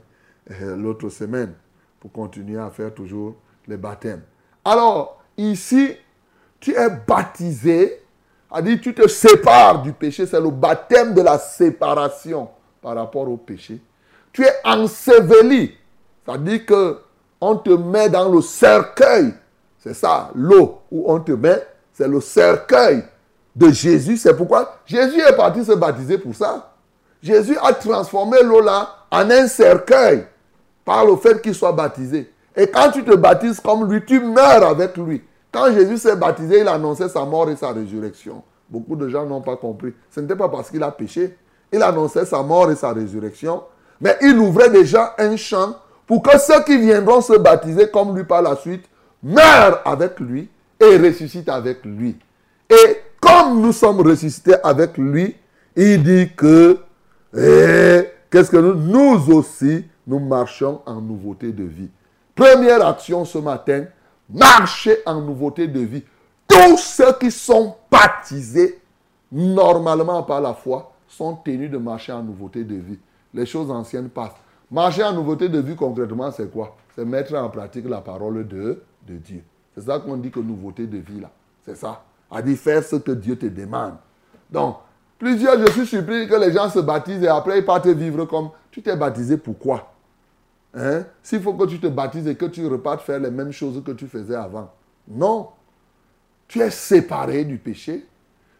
euh, 0.49 0.75
l'autre 0.75 1.09
semaine 1.09 1.53
pour 1.99 2.11
continuer 2.11 2.59
à 2.59 2.71
faire 2.71 2.91
toujours 2.91 3.35
les 3.67 3.77
baptêmes. 3.77 4.23
Alors, 4.65 5.21
ici, 5.37 5.93
tu 6.59 6.71
es 6.73 6.89
baptisé, 7.07 8.01
a 8.49 8.63
dit 8.63 8.81
tu 8.81 8.95
te 8.95 9.07
sépares 9.07 9.83
du 9.83 9.93
péché, 9.93 10.25
c'est 10.25 10.41
le 10.41 10.49
baptême 10.49 11.13
de 11.13 11.21
la 11.21 11.37
séparation 11.37 12.49
par 12.81 12.95
rapport 12.95 13.29
au 13.29 13.37
péché. 13.37 13.79
Tu 14.37 14.43
es 14.43 14.53
enseveli, 14.63 15.73
c'est-à-dire 16.23 16.63
que 16.67 16.99
on 17.41 17.55
te 17.55 17.71
met 17.71 18.07
dans 18.07 18.29
le 18.29 18.39
cercueil, 18.41 19.33
c'est 19.79 19.95
ça, 19.95 20.29
l'eau 20.35 20.81
où 20.91 21.11
on 21.11 21.19
te 21.19 21.31
met, 21.31 21.65
c'est 21.91 22.07
le 22.07 22.21
cercueil 22.21 23.03
de 23.55 23.71
Jésus. 23.71 24.15
C'est 24.15 24.37
pourquoi 24.37 24.77
Jésus 24.85 25.19
est 25.21 25.35
parti 25.35 25.65
se 25.65 25.71
baptiser 25.71 26.19
pour 26.19 26.35
ça. 26.35 26.71
Jésus 27.19 27.57
a 27.59 27.73
transformé 27.73 28.43
l'eau 28.43 28.61
là 28.61 29.07
en 29.09 29.27
un 29.27 29.47
cercueil 29.47 30.27
par 30.85 31.03
le 31.03 31.15
fait 31.15 31.41
qu'il 31.41 31.55
soit 31.55 31.71
baptisé. 31.71 32.31
Et 32.55 32.67
quand 32.67 32.91
tu 32.91 33.03
te 33.03 33.15
baptises 33.15 33.59
comme 33.59 33.91
lui, 33.91 34.05
tu 34.05 34.19
meurs 34.19 34.67
avec 34.67 34.95
lui. 34.97 35.23
Quand 35.51 35.73
Jésus 35.73 35.97
s'est 35.97 36.15
baptisé, 36.15 36.59
il 36.59 36.67
annonçait 36.67 37.09
sa 37.09 37.25
mort 37.25 37.49
et 37.49 37.55
sa 37.55 37.71
résurrection. 37.71 38.43
Beaucoup 38.69 38.95
de 38.97 39.09
gens 39.09 39.25
n'ont 39.25 39.41
pas 39.41 39.55
compris. 39.55 39.95
Ce 40.11 40.19
n'était 40.19 40.35
pas 40.35 40.47
parce 40.47 40.69
qu'il 40.69 40.83
a 40.83 40.91
péché. 40.91 41.35
Il 41.73 41.81
annonçait 41.81 42.25
sa 42.25 42.43
mort 42.43 42.69
et 42.69 42.75
sa 42.75 42.93
résurrection. 42.93 43.63
Mais 44.01 44.15
il 44.21 44.37
ouvrait 44.37 44.69
déjà 44.69 45.15
un 45.17 45.35
champ 45.35 45.75
pour 46.05 46.21
que 46.21 46.37
ceux 46.37 46.63
qui 46.63 46.77
viendront 46.77 47.21
se 47.21 47.37
baptiser 47.37 47.89
comme 47.89 48.15
lui 48.15 48.23
par 48.23 48.41
la 48.41 48.55
suite 48.55 48.85
meurent 49.21 49.81
avec 49.85 50.19
lui 50.19 50.49
et 50.79 50.97
ressuscitent 50.97 51.49
avec 51.49 51.83
lui. 51.83 52.15
Et 52.69 53.01
comme 53.19 53.61
nous 53.61 53.73
sommes 53.73 54.01
ressuscités 54.01 54.55
avec 54.63 54.97
lui, 54.97 55.35
il 55.75 56.03
dit 56.03 56.29
que 56.35 56.79
et 57.35 58.09
qu'est-ce 58.31 58.49
que 58.49 58.57
nous 58.57 58.73
Nous 58.73 59.31
aussi, 59.33 59.85
nous 60.05 60.19
marchons 60.19 60.81
en 60.85 61.01
nouveauté 61.01 61.51
de 61.51 61.63
vie. 61.63 61.89
Première 62.33 62.85
action 62.85 63.25
ce 63.25 63.37
matin, 63.37 63.85
marcher 64.29 64.97
en 65.05 65.21
nouveauté 65.21 65.67
de 65.67 65.79
vie. 65.81 66.03
Tous 66.47 66.77
ceux 66.77 67.13
qui 67.19 67.29
sont 67.31 67.75
baptisés, 67.91 68.79
normalement 69.31 70.23
par 70.23 70.39
la 70.39 70.53
foi, 70.53 70.93
sont 71.07 71.35
tenus 71.35 71.69
de 71.69 71.77
marcher 71.77 72.13
en 72.13 72.23
nouveauté 72.23 72.63
de 72.63 72.75
vie. 72.75 72.99
Les 73.37 73.45
choses 73.45 73.71
anciennes 73.71 74.09
passent. 74.09 74.35
Marcher 74.69 75.03
en 75.03 75.13
nouveauté 75.13 75.47
de 75.47 75.59
vie, 75.59 75.75
concrètement, 75.75 76.29
c'est 76.31 76.51
quoi? 76.51 76.75
C'est 76.93 77.05
mettre 77.05 77.33
en 77.35 77.49
pratique 77.49 77.87
la 77.87 78.01
parole 78.01 78.45
de, 78.45 78.83
de 79.07 79.15
Dieu. 79.15 79.43
C'est 79.73 79.85
ça 79.85 79.99
qu'on 79.99 80.17
dit 80.17 80.31
que 80.31 80.41
nouveauté 80.41 80.87
de 80.87 80.97
vie, 80.97 81.21
là. 81.21 81.31
C'est 81.65 81.77
ça. 81.77 82.03
À 82.29 82.41
dire 82.41 82.57
faire 82.57 82.83
ce 82.83 82.97
que 82.97 83.11
Dieu 83.13 83.37
te 83.37 83.45
demande. 83.45 83.93
Donc, 84.49 84.77
Plusieurs, 85.17 85.59
je 85.65 85.71
suis 85.71 85.87
surpris 85.87 86.27
que 86.27 86.35
les 86.35 86.51
gens 86.51 86.69
se 86.69 86.79
baptisent 86.79 87.23
et 87.23 87.27
après 87.27 87.59
ils 87.59 87.65
partent 87.65 87.87
vivre 87.87 88.25
comme 88.25 88.49
tu 88.69 88.83
t'es 88.83 88.95
baptisé 88.95 89.37
pourquoi? 89.37 89.91
Hein? 90.75 91.05
S'il 91.23 91.41
faut 91.41 91.53
que 91.53 91.65
tu 91.65 91.79
te 91.79 91.87
baptises 91.87 92.27
et 92.27 92.35
que 92.35 92.45
tu 92.45 92.65
repartes 92.67 93.01
faire 93.01 93.19
les 93.19 93.31
mêmes 93.31 93.51
choses 93.51 93.81
que 93.83 93.91
tu 93.93 94.05
faisais 94.05 94.35
avant. 94.35 94.71
Non. 95.07 95.49
Tu 96.47 96.61
es 96.61 96.69
séparé 96.69 97.45
du 97.45 97.57
péché. 97.57 98.05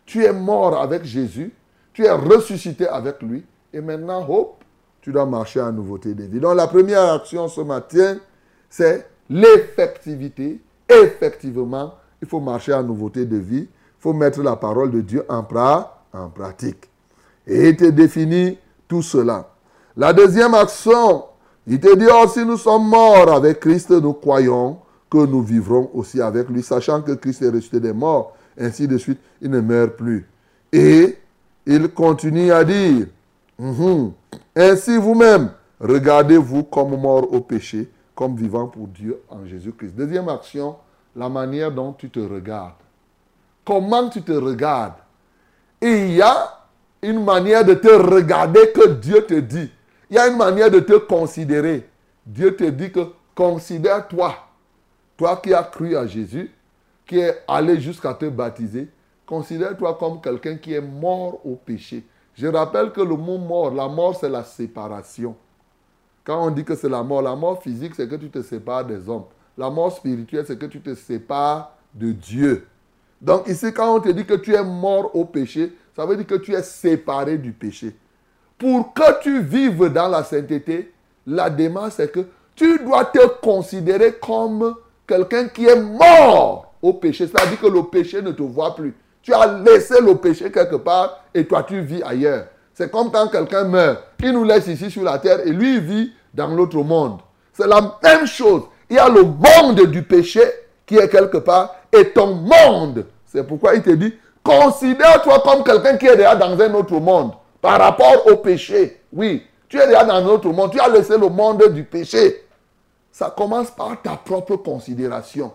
Tu 0.05 0.23
es 0.23 0.33
mort 0.33 0.81
avec 0.81 1.03
Jésus. 1.03 1.53
Tu 1.93 2.05
es 2.05 2.11
ressuscité 2.11 2.87
avec 2.87 3.21
lui. 3.21 3.45
Et 3.71 3.81
maintenant, 3.81 4.25
hop, 4.27 4.56
tu 5.07 5.13
dois 5.13 5.25
marcher 5.25 5.61
en 5.61 5.71
nouveauté 5.71 6.13
de 6.13 6.25
vie. 6.25 6.37
Donc 6.37 6.57
la 6.57 6.67
première 6.67 7.13
action 7.13 7.47
ce 7.47 7.61
matin, 7.61 8.17
c'est 8.69 9.07
l'effectivité. 9.29 10.59
Effectivement, 10.89 11.93
il 12.21 12.27
faut 12.27 12.41
marcher 12.41 12.73
en 12.73 12.83
nouveauté 12.83 13.25
de 13.25 13.37
vie. 13.37 13.69
Il 13.69 14.01
faut 14.01 14.11
mettre 14.11 14.43
la 14.43 14.57
parole 14.57 14.91
de 14.91 14.99
Dieu 14.99 15.23
en 15.29 15.47
en 16.11 16.29
pratique. 16.29 16.89
Et 17.47 17.69
il 17.69 17.77
te 17.77 17.85
définit 17.85 18.57
tout 18.85 19.01
cela. 19.01 19.47
La 19.95 20.11
deuxième 20.11 20.53
action, 20.53 21.23
il 21.65 21.79
te 21.79 21.95
dit, 21.95 22.07
oh, 22.11 22.27
si 22.27 22.45
nous 22.45 22.57
sommes 22.57 22.89
morts 22.89 23.31
avec 23.31 23.61
Christ, 23.61 23.91
nous 23.91 24.11
croyons 24.11 24.77
que 25.09 25.25
nous 25.25 25.41
vivrons 25.41 25.89
aussi 25.93 26.19
avec 26.19 26.49
lui, 26.49 26.61
sachant 26.61 27.01
que 27.01 27.13
Christ 27.13 27.43
est 27.43 27.49
ressuscité 27.49 27.79
des 27.79 27.93
morts, 27.93 28.35
ainsi 28.59 28.89
de 28.89 28.97
suite, 28.97 29.19
il 29.41 29.51
ne 29.51 29.61
meurt 29.61 29.95
plus. 29.95 30.27
Et 30.73 31.17
il 31.65 31.87
continue 31.93 32.51
à 32.51 32.65
dire, 32.65 33.07
mhm, 33.59 34.13
ainsi 34.55 34.97
vous-même, 34.97 35.51
regardez-vous 35.79 36.63
comme 36.63 36.99
mort 36.99 37.31
au 37.33 37.41
péché, 37.41 37.89
comme 38.15 38.35
vivant 38.35 38.67
pour 38.67 38.87
Dieu 38.87 39.21
en 39.29 39.45
Jésus-Christ. 39.45 39.95
Deuxième 39.95 40.29
action, 40.29 40.75
la 41.15 41.29
manière 41.29 41.71
dont 41.71 41.93
tu 41.93 42.09
te 42.09 42.19
regardes. 42.19 42.73
Comment 43.65 44.09
tu 44.09 44.21
te 44.21 44.31
regardes? 44.31 44.95
Il 45.81 46.13
y 46.13 46.21
a 46.21 46.67
une 47.01 47.23
manière 47.23 47.63
de 47.63 47.73
te 47.73 47.89
regarder 47.89 48.71
que 48.71 48.87
Dieu 48.87 49.25
te 49.25 49.35
dit. 49.35 49.69
Il 50.09 50.15
y 50.15 50.19
a 50.19 50.27
une 50.27 50.37
manière 50.37 50.71
de 50.71 50.79
te 50.79 50.93
considérer. 50.93 51.87
Dieu 52.25 52.55
te 52.55 52.63
dit 52.63 52.91
que 52.91 53.01
considère-toi, 53.35 54.35
toi 55.15 55.37
qui 55.37 55.53
as 55.53 55.63
cru 55.63 55.95
à 55.95 56.07
Jésus, 56.07 56.51
qui 57.05 57.19
est 57.19 57.43
allé 57.47 57.79
jusqu'à 57.79 58.13
te 58.13 58.25
baptiser, 58.25 58.89
considère-toi 59.25 59.97
comme 59.99 60.21
quelqu'un 60.21 60.57
qui 60.57 60.73
est 60.73 60.81
mort 60.81 61.45
au 61.45 61.55
péché. 61.55 62.03
Je 62.37 62.45
rappelle 62.45 62.91
que 62.91 63.01
le 63.01 63.15
mot 63.15 63.39
mort, 63.39 63.73
la 63.73 63.87
mort, 63.87 64.15
c'est 64.15 64.29
la 64.29 64.43
séparation. 64.43 65.35
Quand 66.23 66.45
on 66.45 66.51
dit 66.51 66.63
que 66.63 66.75
c'est 66.75 66.89
la 66.89 67.01
mort, 67.01 67.23
la 67.23 67.35
mort 67.35 67.61
physique, 67.63 67.93
c'est 67.95 68.07
que 68.07 68.15
tu 68.15 68.29
te 68.29 68.43
sépares 68.43 68.85
des 68.85 69.09
hommes. 69.09 69.23
La 69.57 69.71
mort 69.71 69.91
spirituelle, 69.91 70.45
c'est 70.45 70.59
que 70.59 70.67
tu 70.67 70.79
te 70.79 70.93
sépares 70.93 71.75
de 71.95 72.11
Dieu. 72.11 72.67
Donc 73.19 73.47
ici, 73.47 73.73
quand 73.73 73.95
on 73.95 73.99
te 73.99 74.09
dit 74.09 74.25
que 74.25 74.35
tu 74.35 74.53
es 74.53 74.63
mort 74.63 75.15
au 75.15 75.25
péché, 75.25 75.75
ça 75.95 76.05
veut 76.05 76.15
dire 76.15 76.27
que 76.27 76.35
tu 76.35 76.53
es 76.53 76.61
séparé 76.61 77.39
du 77.39 77.53
péché. 77.53 77.95
Pour 78.59 78.93
que 78.93 79.21
tu 79.21 79.41
vives 79.41 79.85
dans 79.85 80.07
la 80.07 80.23
sainteté, 80.23 80.93
la 81.25 81.49
démarche, 81.49 81.93
c'est 81.95 82.11
que 82.11 82.27
tu 82.55 82.77
dois 82.83 83.05
te 83.05 83.25
considérer 83.41 84.13
comme 84.13 84.75
quelqu'un 85.07 85.47
qui 85.47 85.65
est 85.65 85.81
mort 85.81 86.73
au 86.83 86.93
péché. 86.93 87.25
C'est-à-dire 87.25 87.59
que 87.59 87.67
le 87.67 87.83
péché 87.83 88.21
ne 88.21 88.31
te 88.31 88.43
voit 88.43 88.75
plus. 88.75 88.93
Tu 89.27 89.33
as 89.33 89.45
laissé 89.45 89.99
le 89.99 90.15
péché 90.15 90.49
quelque 90.49 90.77
part 90.77 91.21
et 91.33 91.45
toi 91.45 91.61
tu 91.61 91.81
vis 91.81 92.01
ailleurs. 92.01 92.45
C'est 92.73 92.89
comme 92.89 93.11
quand 93.11 93.27
quelqu'un 93.27 93.65
meurt. 93.65 94.01
Il 94.23 94.31
nous 94.31 94.45
laisse 94.45 94.67
ici 94.67 94.89
sur 94.89 95.03
la 95.03 95.17
terre 95.17 95.45
et 95.45 95.49
lui 95.49 95.75
il 95.75 95.79
vit 95.81 96.13
dans 96.33 96.47
l'autre 96.47 96.77
monde. 96.77 97.19
C'est 97.51 97.67
la 97.67 97.97
même 98.01 98.25
chose. 98.25 98.61
Il 98.89 98.95
y 98.95 98.99
a 98.99 99.09
le 99.09 99.23
monde 99.23 99.81
du 99.87 100.01
péché 100.03 100.43
qui 100.85 100.95
est 100.95 101.09
quelque 101.09 101.39
part 101.39 101.75
et 101.91 102.11
ton 102.11 102.35
monde. 102.35 103.05
C'est 103.25 103.45
pourquoi 103.45 103.75
il 103.75 103.81
te 103.81 103.89
dit, 103.89 104.13
considère-toi 104.41 105.41
comme 105.43 105.61
quelqu'un 105.61 105.97
qui 105.97 106.07
est 106.07 106.15
déjà 106.15 106.33
dans 106.33 106.57
un 106.57 106.73
autre 106.73 106.97
monde 106.97 107.33
par 107.61 107.81
rapport 107.81 108.27
au 108.27 108.37
péché. 108.37 109.01
Oui, 109.11 109.45
tu 109.67 109.77
es 109.77 109.87
déjà 109.87 110.05
dans 110.05 110.13
un 110.13 110.25
autre 110.27 110.47
monde. 110.53 110.71
Tu 110.71 110.79
as 110.79 110.87
laissé 110.87 111.17
le 111.17 111.27
monde 111.27 111.67
du 111.73 111.83
péché. 111.83 112.47
Ça 113.11 113.33
commence 113.37 113.71
par 113.71 114.01
ta 114.01 114.11
propre 114.11 114.55
considération. 114.55 115.51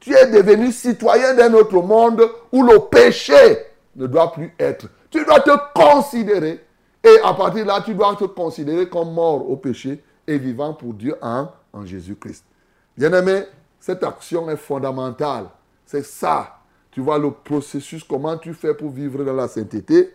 Tu 0.00 0.14
es 0.14 0.26
devenu 0.30 0.70
citoyen 0.72 1.34
d'un 1.34 1.52
autre 1.54 1.80
monde 1.80 2.22
où 2.52 2.62
le 2.62 2.78
péché 2.78 3.58
ne 3.96 4.06
doit 4.06 4.32
plus 4.32 4.54
être. 4.58 4.86
Tu 5.10 5.24
dois 5.24 5.40
te 5.40 5.50
considérer. 5.74 6.64
Et 7.02 7.18
à 7.24 7.32
partir 7.34 7.64
de 7.64 7.68
là, 7.68 7.82
tu 7.84 7.94
dois 7.94 8.14
te 8.16 8.24
considérer 8.24 8.88
comme 8.88 9.12
mort 9.12 9.48
au 9.48 9.56
péché 9.56 10.02
et 10.26 10.38
vivant 10.38 10.74
pour 10.74 10.92
Dieu 10.92 11.16
en, 11.22 11.48
en 11.72 11.84
Jésus-Christ. 11.86 12.44
Bien-aimé, 12.96 13.44
cette 13.78 14.02
action 14.02 14.50
est 14.50 14.56
fondamentale. 14.56 15.46
C'est 15.84 16.04
ça. 16.04 16.58
tu 16.90 17.00
vois 17.00 17.18
le 17.18 17.30
processus, 17.30 18.02
comment 18.02 18.36
tu 18.36 18.52
fais 18.54 18.74
pour 18.74 18.90
vivre 18.90 19.22
dans 19.22 19.34
la 19.34 19.46
sainteté. 19.46 20.14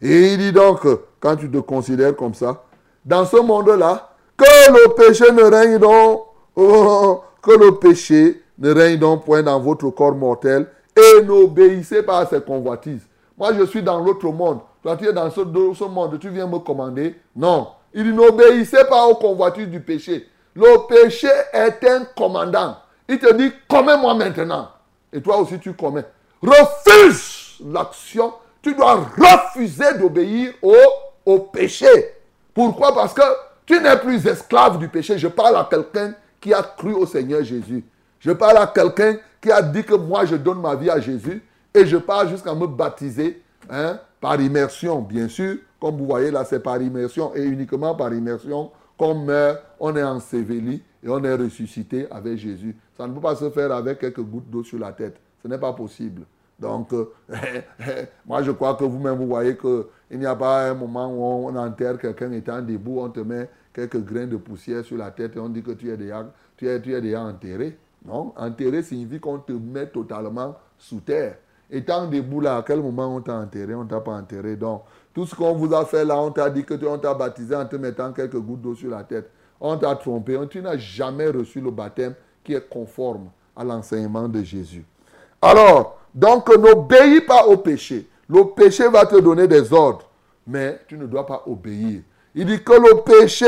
Et 0.00 0.32
il 0.32 0.38
dit 0.38 0.52
donc, 0.52 0.86
quand 1.18 1.36
tu 1.36 1.50
te 1.50 1.58
considères 1.58 2.16
comme 2.16 2.34
ça, 2.34 2.64
dans 3.04 3.26
ce 3.26 3.36
monde-là, 3.36 4.14
que 4.36 4.72
le 4.72 4.94
péché 4.94 5.30
ne 5.32 5.42
règne 5.42 5.78
donc, 5.78 6.24
oh, 6.56 7.22
que 7.42 7.50
le 7.50 7.78
péché 7.78 8.42
ne 8.60 8.72
règne 8.72 8.98
donc 8.98 9.24
point 9.24 9.42
dans 9.42 9.58
votre 9.58 9.88
corps 9.90 10.14
mortel 10.14 10.66
et 10.96 11.22
n'obéissez 11.22 12.02
pas 12.02 12.18
à 12.18 12.26
ses 12.26 12.40
convoitises. 12.40 13.06
Moi, 13.36 13.54
je 13.54 13.64
suis 13.64 13.82
dans 13.82 13.98
l'autre 14.00 14.30
monde. 14.30 14.60
Toi, 14.82 14.96
tu 14.96 15.08
es 15.08 15.12
dans 15.12 15.30
ce, 15.30 15.40
monde, 15.84 16.18
tu 16.20 16.28
viens 16.28 16.46
me 16.46 16.58
commander. 16.58 17.18
Non. 17.34 17.68
Il 17.94 18.04
dit, 18.04 18.12
n'obéissez 18.12 18.84
pas 18.88 19.06
aux 19.06 19.14
convoitises 19.14 19.68
du 19.68 19.80
péché. 19.80 20.28
Le 20.54 20.86
péché 20.86 21.30
est 21.52 21.82
un 21.88 22.04
commandant. 22.16 22.76
Il 23.08 23.18
te 23.18 23.32
dit, 23.32 23.50
commets-moi 23.68 24.14
maintenant. 24.14 24.68
Et 25.12 25.20
toi 25.20 25.38
aussi, 25.38 25.58
tu 25.58 25.72
commets. 25.72 26.04
Refuse 26.42 27.58
l'action. 27.66 28.34
Tu 28.62 28.74
dois 28.74 29.06
refuser 29.16 29.98
d'obéir 29.98 30.52
au 31.24 31.38
péché. 31.38 31.88
Pourquoi? 32.52 32.94
Parce 32.94 33.14
que 33.14 33.22
tu 33.64 33.80
n'es 33.80 33.96
plus 33.96 34.26
esclave 34.26 34.78
du 34.78 34.88
péché. 34.88 35.16
Je 35.16 35.28
parle 35.28 35.56
à 35.56 35.66
quelqu'un 35.68 36.14
qui 36.40 36.52
a 36.52 36.62
cru 36.62 36.92
au 36.92 37.06
Seigneur 37.06 37.42
Jésus. 37.42 37.84
Je 38.20 38.30
parle 38.32 38.58
à 38.58 38.66
quelqu'un 38.66 39.16
qui 39.40 39.50
a 39.50 39.62
dit 39.62 39.82
que 39.82 39.94
moi, 39.94 40.26
je 40.26 40.36
donne 40.36 40.60
ma 40.60 40.76
vie 40.76 40.90
à 40.90 41.00
Jésus. 41.00 41.42
Et 41.74 41.86
je 41.86 41.96
parle 41.96 42.28
jusqu'à 42.28 42.54
me 42.54 42.66
baptiser 42.66 43.42
hein, 43.68 43.98
par 44.20 44.40
immersion, 44.40 45.00
bien 45.00 45.28
sûr. 45.28 45.56
Comme 45.80 45.96
vous 45.96 46.06
voyez 46.06 46.30
là, 46.30 46.44
c'est 46.44 46.60
par 46.60 46.80
immersion 46.80 47.34
et 47.34 47.42
uniquement 47.42 47.94
par 47.94 48.12
immersion 48.12 48.70
qu'on 48.98 49.14
meurt, 49.14 49.62
on 49.78 49.96
est 49.96 50.02
enseveli 50.02 50.82
et 51.02 51.08
on 51.08 51.24
est 51.24 51.34
ressuscité 51.34 52.06
avec 52.10 52.36
Jésus. 52.36 52.76
Ça 52.96 53.06
ne 53.06 53.14
peut 53.14 53.20
pas 53.20 53.34
se 53.34 53.48
faire 53.48 53.72
avec 53.72 53.98
quelques 53.98 54.20
gouttes 54.20 54.50
d'eau 54.50 54.62
sur 54.62 54.78
la 54.78 54.92
tête. 54.92 55.16
Ce 55.42 55.48
n'est 55.48 55.58
pas 55.58 55.72
possible. 55.72 56.22
Donc, 56.58 56.92
euh, 56.92 57.06
moi 58.26 58.42
je 58.42 58.50
crois 58.50 58.74
que 58.74 58.84
vous-même, 58.84 59.14
vous 59.14 59.28
voyez 59.28 59.56
qu'il 59.56 60.18
n'y 60.18 60.26
a 60.26 60.36
pas 60.36 60.68
un 60.68 60.74
moment 60.74 61.10
où 61.10 61.48
on 61.48 61.56
enterre 61.56 61.96
quelqu'un 61.96 62.30
étant 62.32 62.60
debout, 62.60 63.00
on 63.00 63.08
te 63.08 63.20
met 63.20 63.48
quelques 63.72 64.04
grains 64.04 64.26
de 64.26 64.36
poussière 64.36 64.84
sur 64.84 64.98
la 64.98 65.10
tête 65.10 65.36
et 65.36 65.38
on 65.38 65.48
dit 65.48 65.62
que 65.62 65.70
tu 65.70 65.90
es 65.90 65.96
déjà 67.00 67.22
enterré. 67.22 67.78
Non, 68.04 68.32
enterré 68.36 68.82
signifie 68.82 69.20
qu'on 69.20 69.38
te 69.38 69.52
met 69.52 69.86
totalement 69.86 70.56
sous 70.78 71.00
terre. 71.00 71.36
Étant 71.70 72.06
debout 72.06 72.40
là, 72.40 72.56
à 72.56 72.62
quel 72.62 72.80
moment 72.80 73.14
on 73.14 73.20
t'a 73.20 73.34
enterré? 73.34 73.74
On 73.74 73.84
t'a 73.84 74.00
pas 74.00 74.12
enterré. 74.12 74.56
Donc, 74.56 74.82
tout 75.14 75.26
ce 75.26 75.34
qu'on 75.34 75.54
vous 75.54 75.72
a 75.74 75.84
fait 75.84 76.04
là, 76.04 76.20
on 76.20 76.30
t'a 76.30 76.50
dit 76.50 76.64
que 76.64 76.74
on 76.86 76.98
t'a 76.98 77.14
baptisé 77.14 77.54
en 77.54 77.66
te 77.66 77.76
mettant 77.76 78.12
quelques 78.12 78.38
gouttes 78.38 78.62
d'eau 78.62 78.74
sur 78.74 78.90
la 78.90 79.04
tête. 79.04 79.30
On 79.60 79.76
t'a 79.76 79.94
trompé. 79.94 80.38
Tu 80.48 80.62
n'as 80.62 80.78
jamais 80.78 81.28
reçu 81.28 81.60
le 81.60 81.70
baptême 81.70 82.14
qui 82.42 82.54
est 82.54 82.68
conforme 82.68 83.28
à 83.54 83.62
l'enseignement 83.62 84.28
de 84.28 84.42
Jésus. 84.42 84.84
Alors, 85.40 85.98
donc 86.14 86.48
n'obéis 86.56 87.20
pas 87.20 87.46
au 87.46 87.58
péché. 87.58 88.08
Le 88.28 88.44
péché 88.54 88.88
va 88.88 89.06
te 89.06 89.20
donner 89.20 89.46
des 89.46 89.72
ordres, 89.72 90.08
mais 90.46 90.80
tu 90.88 90.96
ne 90.96 91.06
dois 91.06 91.26
pas 91.26 91.42
obéir. 91.46 92.02
Il 92.34 92.46
dit 92.46 92.62
que 92.62 92.72
le 92.72 93.02
péché 93.02 93.46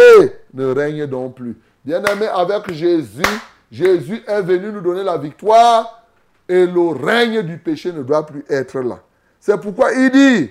ne 0.53 0.67
règne 0.67 1.07
donc 1.07 1.37
plus. 1.37 1.57
Bien-aimé, 1.85 2.27
avec 2.27 2.73
Jésus, 2.73 3.23
Jésus 3.73 4.23
est 4.27 4.43
venu 4.43 4.71
nous 4.71 4.83
donner 4.83 5.03
la 5.03 5.17
victoire 5.17 6.03
et 6.47 6.67
le 6.67 6.89
règne 6.91 7.41
du 7.41 7.57
péché 7.57 7.91
ne 7.91 8.03
doit 8.03 8.27
plus 8.27 8.45
être 8.51 8.79
là. 8.81 8.99
C'est 9.41 9.59
pourquoi 9.59 9.93
il 9.93 10.11
dit, 10.11 10.51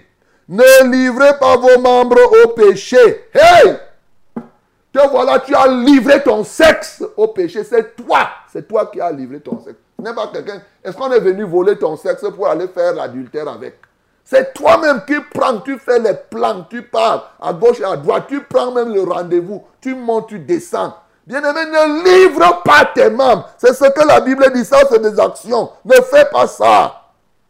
ne 0.49 0.91
livrez 0.91 1.37
pas 1.37 1.55
vos 1.55 1.79
membres 1.79 2.17
au 2.43 2.47
péché. 2.49 2.97
Hey! 3.31 3.77
Te 4.91 5.07
voilà, 5.09 5.39
tu 5.39 5.53
as 5.53 5.67
livré 5.67 6.23
ton 6.23 6.43
sexe 6.43 7.03
au 7.15 7.27
péché. 7.27 7.63
C'est 7.63 7.95
toi. 7.95 8.27
C'est 8.51 8.67
toi 8.67 8.87
qui 8.87 8.99
as 8.99 9.11
livré 9.11 9.39
ton 9.39 9.59
sexe. 9.61 9.77
Ce 9.97 10.03
n'est 10.03 10.15
pas 10.15 10.27
quelqu'un. 10.33 10.59
Est-ce 10.83 10.97
qu'on 10.97 11.11
est 11.11 11.19
venu 11.19 11.43
voler 11.43 11.77
ton 11.77 11.95
sexe 11.95 12.25
pour 12.35 12.47
aller 12.47 12.67
faire 12.69 12.95
l'adultère 12.95 13.47
avec? 13.47 13.75
C'est 14.25 14.51
toi-même 14.53 15.03
qui 15.05 15.15
prends, 15.33 15.59
tu 15.59 15.77
fais 15.77 15.99
les 15.99 16.15
plans, 16.29 16.65
tu 16.69 16.81
pars 16.81 17.35
à 17.39 17.53
gauche 17.53 17.79
et 17.81 17.85
à 17.85 17.95
droite, 17.95 18.25
tu 18.27 18.41
prends 18.41 18.71
même 18.71 18.93
le 18.93 19.03
rendez-vous, 19.03 19.63
tu 19.79 19.93
montes, 19.93 20.29
tu 20.29 20.39
descends. 20.39 20.95
Bien-aimé, 21.25 21.65
ne 21.65 22.03
livre 22.03 22.61
pas 22.63 22.85
tes 22.85 23.09
membres. 23.09 23.49
C'est 23.57 23.73
ce 23.73 23.85
que 23.85 24.07
la 24.07 24.19
Bible 24.21 24.51
dit, 24.53 24.65
ça 24.65 24.79
c'est 24.89 25.01
des 25.01 25.19
actions. 25.19 25.71
Ne 25.85 25.95
fais 26.01 26.25
pas 26.25 26.47
ça. 26.47 27.01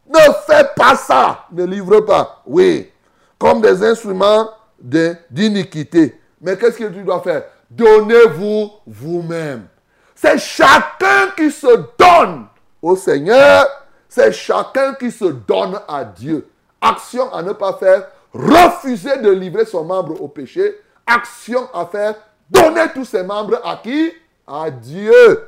Ne 0.08 0.20
fais 0.46 0.68
pas 0.76 0.96
ça. 0.96 1.46
Ne 1.52 1.64
livre 1.66 2.02
pas. 2.02 2.42
Oui. 2.46 2.92
Comme 3.40 3.62
des 3.62 3.84
instruments 3.84 4.50
d'iniquité. 4.80 6.20
Mais 6.42 6.58
qu'est-ce 6.58 6.78
que 6.78 6.86
tu 6.86 7.04
dois 7.04 7.22
faire? 7.22 7.44
Donnez-vous 7.70 8.72
vous-même. 8.86 9.68
C'est 10.16 10.38
chacun 10.38 11.30
qui 11.38 11.50
se 11.50 11.86
donne 11.98 12.48
au 12.82 12.96
Seigneur. 12.96 13.66
C'est 14.10 14.34
chacun 14.34 14.94
qui 14.96 15.10
se 15.10 15.26
donne 15.26 15.80
à 15.88 16.04
Dieu. 16.04 16.50
Action 16.82 17.34
à 17.34 17.42
ne 17.42 17.54
pas 17.54 17.74
faire. 17.74 18.08
Refuser 18.34 19.18
de 19.18 19.32
livrer 19.32 19.66
son 19.66 19.86
membre 19.86 20.22
au 20.22 20.28
péché. 20.28 20.76
Action 21.08 21.70
à 21.74 21.86
faire 21.86 22.16
Donner 22.52 22.92
tous 22.94 23.06
ses 23.06 23.24
membres 23.24 23.60
à 23.64 23.80
qui? 23.82 24.12
À 24.46 24.70
Dieu. 24.70 25.48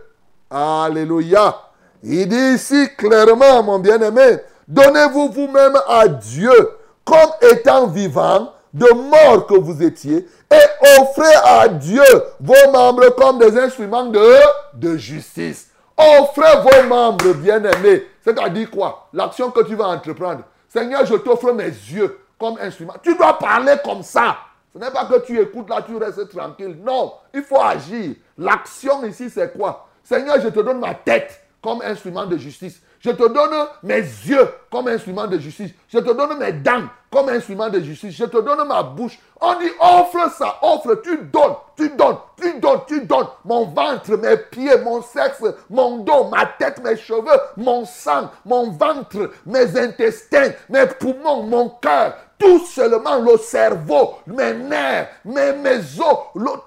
Alléluia. 0.50 1.56
Il 2.02 2.28
dit 2.28 2.54
ici 2.56 2.90
clairement, 2.98 3.62
mon 3.62 3.80
bien-aimé, 3.80 4.38
donnez-vous 4.68 5.30
vous-même 5.30 5.78
à 5.88 6.08
Dieu 6.08 6.72
comme 7.04 7.32
étant 7.52 7.88
vivant, 7.88 8.54
de 8.74 8.88
mort 8.94 9.46
que 9.46 9.56
vous 9.56 9.84
étiez, 9.84 10.28
et 10.52 11.00
offrez 11.00 11.36
à 11.44 11.68
Dieu 11.68 12.04
vos 12.40 12.72
membres 12.72 13.10
comme 13.16 13.38
des 13.38 13.58
instruments 13.58 14.06
de, 14.06 14.36
de 14.74 14.98
justice. 14.98 15.70
Offrez 15.98 16.62
vos 16.62 16.88
membres, 16.88 17.34
bien-aimés. 17.34 18.08
C'est-à-dire 18.24 18.72
quoi? 18.72 19.10
L'action 19.14 19.52
que 19.52 19.64
tu 19.64 19.76
vas 19.76 19.88
entreprendre. 19.88 20.42
Seigneur, 20.70 21.06
je 21.06 21.16
t'offre 21.16 21.52
mes 21.52 21.66
yeux 21.66 22.18
comme 22.40 22.58
instrument. 22.60 22.96
Tu 23.04 23.16
dois 23.16 23.38
parler 23.38 23.76
comme 23.84 24.02
ça. 24.02 24.38
Ce 24.74 24.80
n'est 24.80 24.92
pas 24.92 25.06
que 25.06 25.26
tu 25.26 25.40
écoutes 25.40 25.70
là, 25.70 25.84
tu 25.84 25.96
restes 25.96 26.30
tranquille. 26.30 26.78
Non, 26.84 27.14
il 27.34 27.44
faut 27.44 27.62
agir. 27.62 28.16
L'action 28.38 29.06
ici, 29.06 29.30
c'est 29.30 29.56
quoi? 29.56 29.88
Seigneur, 30.04 30.42
je 30.42 30.50
te 30.50 30.60
donne 30.60 30.80
ma 30.80 30.96
tête 30.96 31.42
comme 31.62 31.82
instrument 31.82 32.26
de 32.26 32.38
justice. 32.38 32.82
Je 33.00 33.12
te 33.12 33.28
donne 33.28 33.68
mes 33.84 34.00
yeux 34.00 34.48
comme 34.72 34.88
instrument 34.88 35.28
de 35.28 35.38
justice. 35.38 35.72
Je 35.90 36.00
te 36.00 36.12
donne 36.14 36.40
mes 36.40 36.54
dents 36.54 36.84
comme 37.12 37.28
instrument 37.28 37.70
de 37.70 37.82
justice. 37.82 38.16
Je 38.16 38.24
te 38.24 38.38
donne 38.38 38.66
ma 38.66 38.82
bouche. 38.82 39.20
On 39.42 39.60
dit 39.60 39.70
offre 39.80 40.32
ça, 40.32 40.58
offre, 40.62 41.02
tu 41.04 41.18
donnes, 41.18 41.56
tu 41.76 41.90
donnes, 41.90 42.18
tu 42.42 42.60
donnes, 42.60 42.80
tu 42.88 43.02
donnes. 43.02 43.28
Mon 43.44 43.66
ventre, 43.66 44.16
mes 44.16 44.38
pieds, 44.38 44.78
mon 44.78 45.02
sexe, 45.02 45.44
mon 45.70 45.98
dos, 45.98 46.30
ma 46.30 46.46
tête, 46.46 46.82
mes 46.82 46.96
cheveux, 46.96 47.40
mon 47.58 47.86
sang, 47.86 48.32
mon 48.46 48.72
ventre, 48.72 49.32
mes 49.46 49.78
intestins, 49.78 50.52
mes 50.70 50.88
poumons, 50.88 51.44
mon 51.44 51.70
cœur. 51.70 52.16
Tout 52.44 52.60
seulement 52.66 53.20
le 53.20 53.38
cerveau, 53.38 54.16
mes 54.28 54.54
nerfs, 54.54 55.08
mes, 55.24 55.54
mes 55.54 55.80
os, 55.98 56.18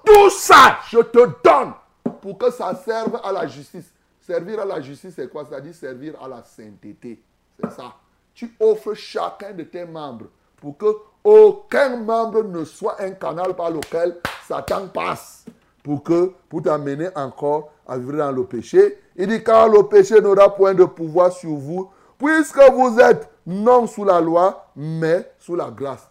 tout 0.03 0.29
ça, 0.31 0.79
je 0.89 0.97
te 0.97 1.19
donne 1.43 1.73
pour 2.19 2.35
que 2.35 2.49
ça 2.49 2.73
serve 2.73 3.21
à 3.23 3.31
la 3.31 3.45
justice. 3.45 3.93
Servir 4.19 4.61
à 4.61 4.65
la 4.65 4.81
justice, 4.81 5.13
c'est 5.15 5.29
quoi? 5.29 5.45
C'est-à-dire 5.47 5.75
servir 5.75 6.15
à 6.19 6.27
la 6.27 6.41
sainteté. 6.43 7.21
C'est 7.61 7.71
ça. 7.71 7.93
Tu 8.33 8.55
offres 8.59 8.95
chacun 8.95 9.51
de 9.51 9.63
tes 9.63 9.85
membres 9.85 10.25
pour 10.59 10.75
que 10.77 10.87
aucun 11.23 11.97
membre 11.97 12.43
ne 12.43 12.65
soit 12.65 12.99
un 12.99 13.11
canal 13.11 13.55
par 13.55 13.69
lequel 13.69 14.17
Satan 14.47 14.87
passe. 14.87 15.45
Pour 15.83 16.01
que, 16.03 16.33
pour 16.49 16.63
t'amener 16.63 17.09
encore 17.15 17.69
à 17.87 17.99
vivre 17.99 18.17
dans 18.17 18.31
le 18.31 18.43
péché. 18.45 18.97
Il 19.15 19.27
dit, 19.27 19.43
car 19.43 19.69
le 19.69 19.83
péché 19.83 20.19
n'aura 20.21 20.53
point 20.53 20.73
de 20.73 20.85
pouvoir 20.85 21.31
sur 21.31 21.51
vous, 21.51 21.89
puisque 22.17 22.61
vous 22.73 22.99
êtes 22.99 23.29
non 23.45 23.87
sous 23.87 24.03
la 24.03 24.19
loi, 24.19 24.67
mais 24.75 25.31
sous 25.39 25.55
la 25.55 25.69
grâce. 25.69 26.09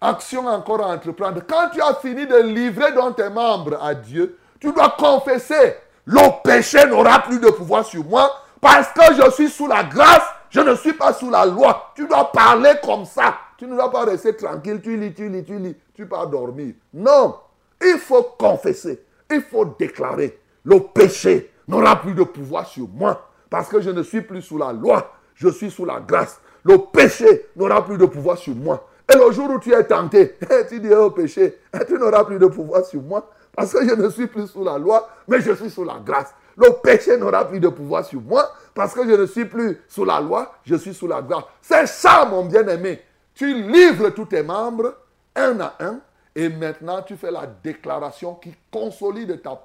Action 0.00 0.46
encore 0.46 0.84
à 0.84 0.88
entreprendre. 0.94 1.40
Quand 1.46 1.70
tu 1.72 1.80
as 1.80 1.94
fini 1.94 2.26
de 2.26 2.36
livrer 2.36 2.92
dans 2.92 3.12
tes 3.12 3.28
membres 3.28 3.78
à 3.82 3.94
Dieu, 3.94 4.38
tu 4.60 4.72
dois 4.72 4.94
confesser 4.98 5.76
le 6.06 6.42
péché 6.42 6.84
n'aura 6.86 7.20
plus 7.20 7.40
de 7.40 7.48
pouvoir 7.48 7.84
sur 7.84 8.04
moi 8.04 8.30
parce 8.60 8.88
que 8.88 9.14
je 9.14 9.30
suis 9.30 9.48
sous 9.48 9.66
la 9.66 9.84
grâce, 9.84 10.26
je 10.50 10.60
ne 10.60 10.74
suis 10.74 10.92
pas 10.92 11.12
sous 11.12 11.30
la 11.30 11.46
loi. 11.46 11.92
Tu 11.94 12.06
dois 12.06 12.30
parler 12.30 12.72
comme 12.82 13.04
ça. 13.04 13.36
Tu 13.56 13.66
ne 13.66 13.74
dois 13.74 13.90
pas 13.90 14.04
rester 14.04 14.36
tranquille, 14.36 14.80
tu 14.82 14.96
lis, 14.96 15.14
tu 15.14 15.28
lis, 15.28 15.44
tu 15.44 15.58
lis, 15.58 15.76
tu 15.94 16.06
pars 16.06 16.26
dormir. 16.26 16.74
Non, 16.92 17.36
il 17.80 17.98
faut 17.98 18.22
confesser, 18.38 19.04
il 19.30 19.42
faut 19.42 19.64
déclarer, 19.64 20.38
le 20.64 20.80
péché 20.80 21.52
n'aura 21.68 22.00
plus 22.00 22.14
de 22.14 22.24
pouvoir 22.24 22.66
sur 22.66 22.88
moi 22.88 23.30
parce 23.50 23.68
que 23.68 23.80
je 23.80 23.90
ne 23.90 24.02
suis 24.02 24.20
plus 24.20 24.42
sous 24.42 24.58
la 24.58 24.72
loi, 24.72 25.12
je 25.34 25.48
suis 25.48 25.70
sous 25.70 25.84
la 25.84 26.00
grâce. 26.00 26.40
Le 26.64 26.78
péché 26.78 27.46
n'aura 27.56 27.84
plus 27.84 27.98
de 27.98 28.06
pouvoir 28.06 28.38
sur 28.38 28.54
moi. 28.54 28.88
Et 29.12 29.16
le 29.16 29.30
jour 29.32 29.50
où 29.50 29.58
tu 29.58 29.72
es 29.72 29.84
tenté, 29.84 30.36
tu 30.68 30.80
dis 30.80 30.92
au 30.92 31.10
péché, 31.10 31.60
tu 31.86 31.94
n'auras 31.94 32.24
plus 32.24 32.38
de 32.38 32.46
pouvoir 32.46 32.84
sur 32.84 33.02
moi 33.02 33.30
parce 33.54 33.72
que 33.72 33.86
je 33.86 33.94
ne 33.94 34.08
suis 34.08 34.26
plus 34.26 34.48
sous 34.48 34.64
la 34.64 34.78
loi, 34.78 35.08
mais 35.28 35.40
je 35.40 35.52
suis 35.52 35.70
sous 35.70 35.84
la 35.84 36.00
grâce. 36.04 36.34
Le 36.56 36.70
péché 36.82 37.16
n'aura 37.16 37.46
plus 37.46 37.60
de 37.60 37.68
pouvoir 37.68 38.04
sur 38.04 38.20
moi 38.20 38.50
parce 38.74 38.94
que 38.94 39.04
je 39.08 39.14
ne 39.14 39.26
suis 39.26 39.44
plus 39.44 39.80
sous 39.88 40.04
la 40.04 40.20
loi, 40.20 40.54
je 40.64 40.74
suis 40.76 40.94
sous 40.94 41.06
la 41.06 41.22
grâce. 41.22 41.44
C'est 41.60 41.86
ça, 41.86 42.24
mon 42.24 42.44
bien-aimé. 42.44 43.00
Tu 43.34 43.62
livres 43.62 44.10
tous 44.10 44.26
tes 44.26 44.42
membres, 44.42 44.94
un 45.34 45.60
à 45.60 45.74
un, 45.80 46.00
et 46.34 46.48
maintenant 46.48 47.02
tu 47.02 47.16
fais 47.16 47.30
la 47.30 47.46
déclaration 47.46 48.34
qui 48.34 48.54
consolide 48.70 49.42
ta, 49.42 49.60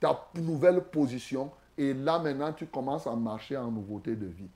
ta 0.00 0.28
nouvelle 0.34 0.82
position. 0.82 1.50
Et 1.78 1.94
là 1.94 2.18
maintenant 2.18 2.52
tu 2.52 2.66
commences 2.66 3.06
à 3.06 3.14
marcher 3.14 3.56
en 3.56 3.70
nouveauté 3.70 4.14
de 4.14 4.26
vie. 4.26 4.50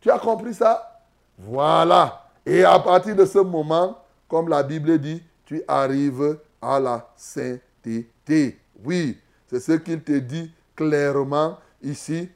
Tu 0.00 0.10
as 0.10 0.18
compris 0.18 0.54
ça? 0.54 1.00
Voilà. 1.36 2.24
Et 2.46 2.64
à 2.64 2.78
partir 2.78 3.14
de 3.14 3.26
ce 3.26 3.38
moment, 3.38 3.98
comme 4.28 4.48
la 4.48 4.62
Bible 4.62 4.98
dit, 4.98 5.22
tu 5.44 5.62
arrives 5.68 6.38
à 6.62 6.78
la 6.78 7.06
sainteté. 7.16 8.58
Oui, 8.84 9.18
c'est 9.48 9.60
ce 9.60 9.72
qu'il 9.72 10.02
te 10.02 10.18
dit 10.18 10.50
clairement 10.76 11.58
ici. 11.82 12.28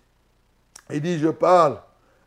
Il 0.90 1.00
dit, 1.00 1.18
je 1.18 1.28
parle. 1.28 1.78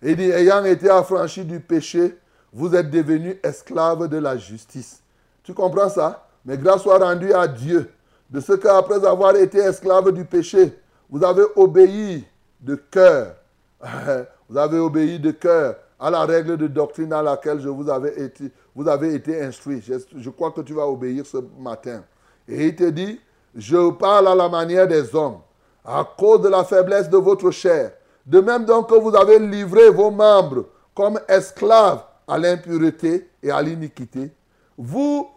Il 0.02 0.16
dit, 0.16 0.32
ayant 0.32 0.64
été 0.64 0.90
affranchi 0.90 1.44
du 1.44 1.60
péché, 1.60 2.18
vous 2.54 2.74
êtes 2.74 2.90
devenus 2.90 3.36
esclaves 3.44 4.08
de 4.08 4.18
la 4.18 4.38
justice. 4.38 5.02
Tu 5.44 5.54
comprends 5.54 5.90
ça? 5.90 6.28
Mais 6.46 6.58
grâce 6.58 6.84
soit 6.84 7.00
rendue 7.00 7.34
à 7.34 7.48
Dieu 7.48 7.92
de 8.30 8.40
ce 8.40 8.54
qu'après 8.54 9.06
avoir 9.06 9.36
été 9.36 9.58
esclave 9.60 10.12
du 10.12 10.24
péché, 10.26 10.78
vous 11.10 11.24
avez 11.24 11.44
obéi 11.56 12.26
de 12.62 12.76
cœur. 12.76 13.36
Vous 14.48 14.58
avez 14.60 14.78
obéi 14.78 15.20
de 15.20 15.32
cœur 15.32 15.76
à 16.00 16.12
la 16.12 16.24
règle 16.24 16.56
de 16.56 16.68
doctrine 16.68 17.12
à 17.14 17.24
laquelle 17.24 17.60
je 17.60 17.68
vous 17.68 17.90
avais 17.90 18.22
été, 18.22 18.52
vous 18.76 18.88
avez 18.88 19.16
été 19.16 19.42
instruit. 19.42 19.82
Je, 19.82 20.30
crois 20.30 20.52
que 20.52 20.62
tu 20.62 20.74
vas 20.74 20.88
obéir 20.88 21.26
ce 21.26 21.38
matin. 21.58 22.04
Et 22.48 22.68
il 22.68 22.76
te 22.76 22.84
dit, 22.84 23.20
je 23.56 23.90
parle 23.92 24.28
à 24.28 24.36
la 24.36 24.48
manière 24.48 24.88
des 24.88 25.16
hommes, 25.16 25.40
à 25.84 26.08
cause 26.16 26.42
de 26.42 26.50
la 26.50 26.64
faiblesse 26.64 27.10
de 27.10 27.18
votre 27.18 27.50
chair. 27.50 27.92
De 28.24 28.40
même 28.40 28.66
donc 28.66 28.88
que 28.90 28.96
vous 28.96 29.16
avez 29.16 29.40
livré 29.40 29.90
vos 29.90 30.12
membres 30.12 30.66
comme 30.94 31.20
esclaves 31.28 32.04
à 32.28 32.38
l'impureté 32.38 33.28
et 33.42 33.50
à 33.50 33.64
l'iniquité, 33.64 34.32
vous 34.78 35.28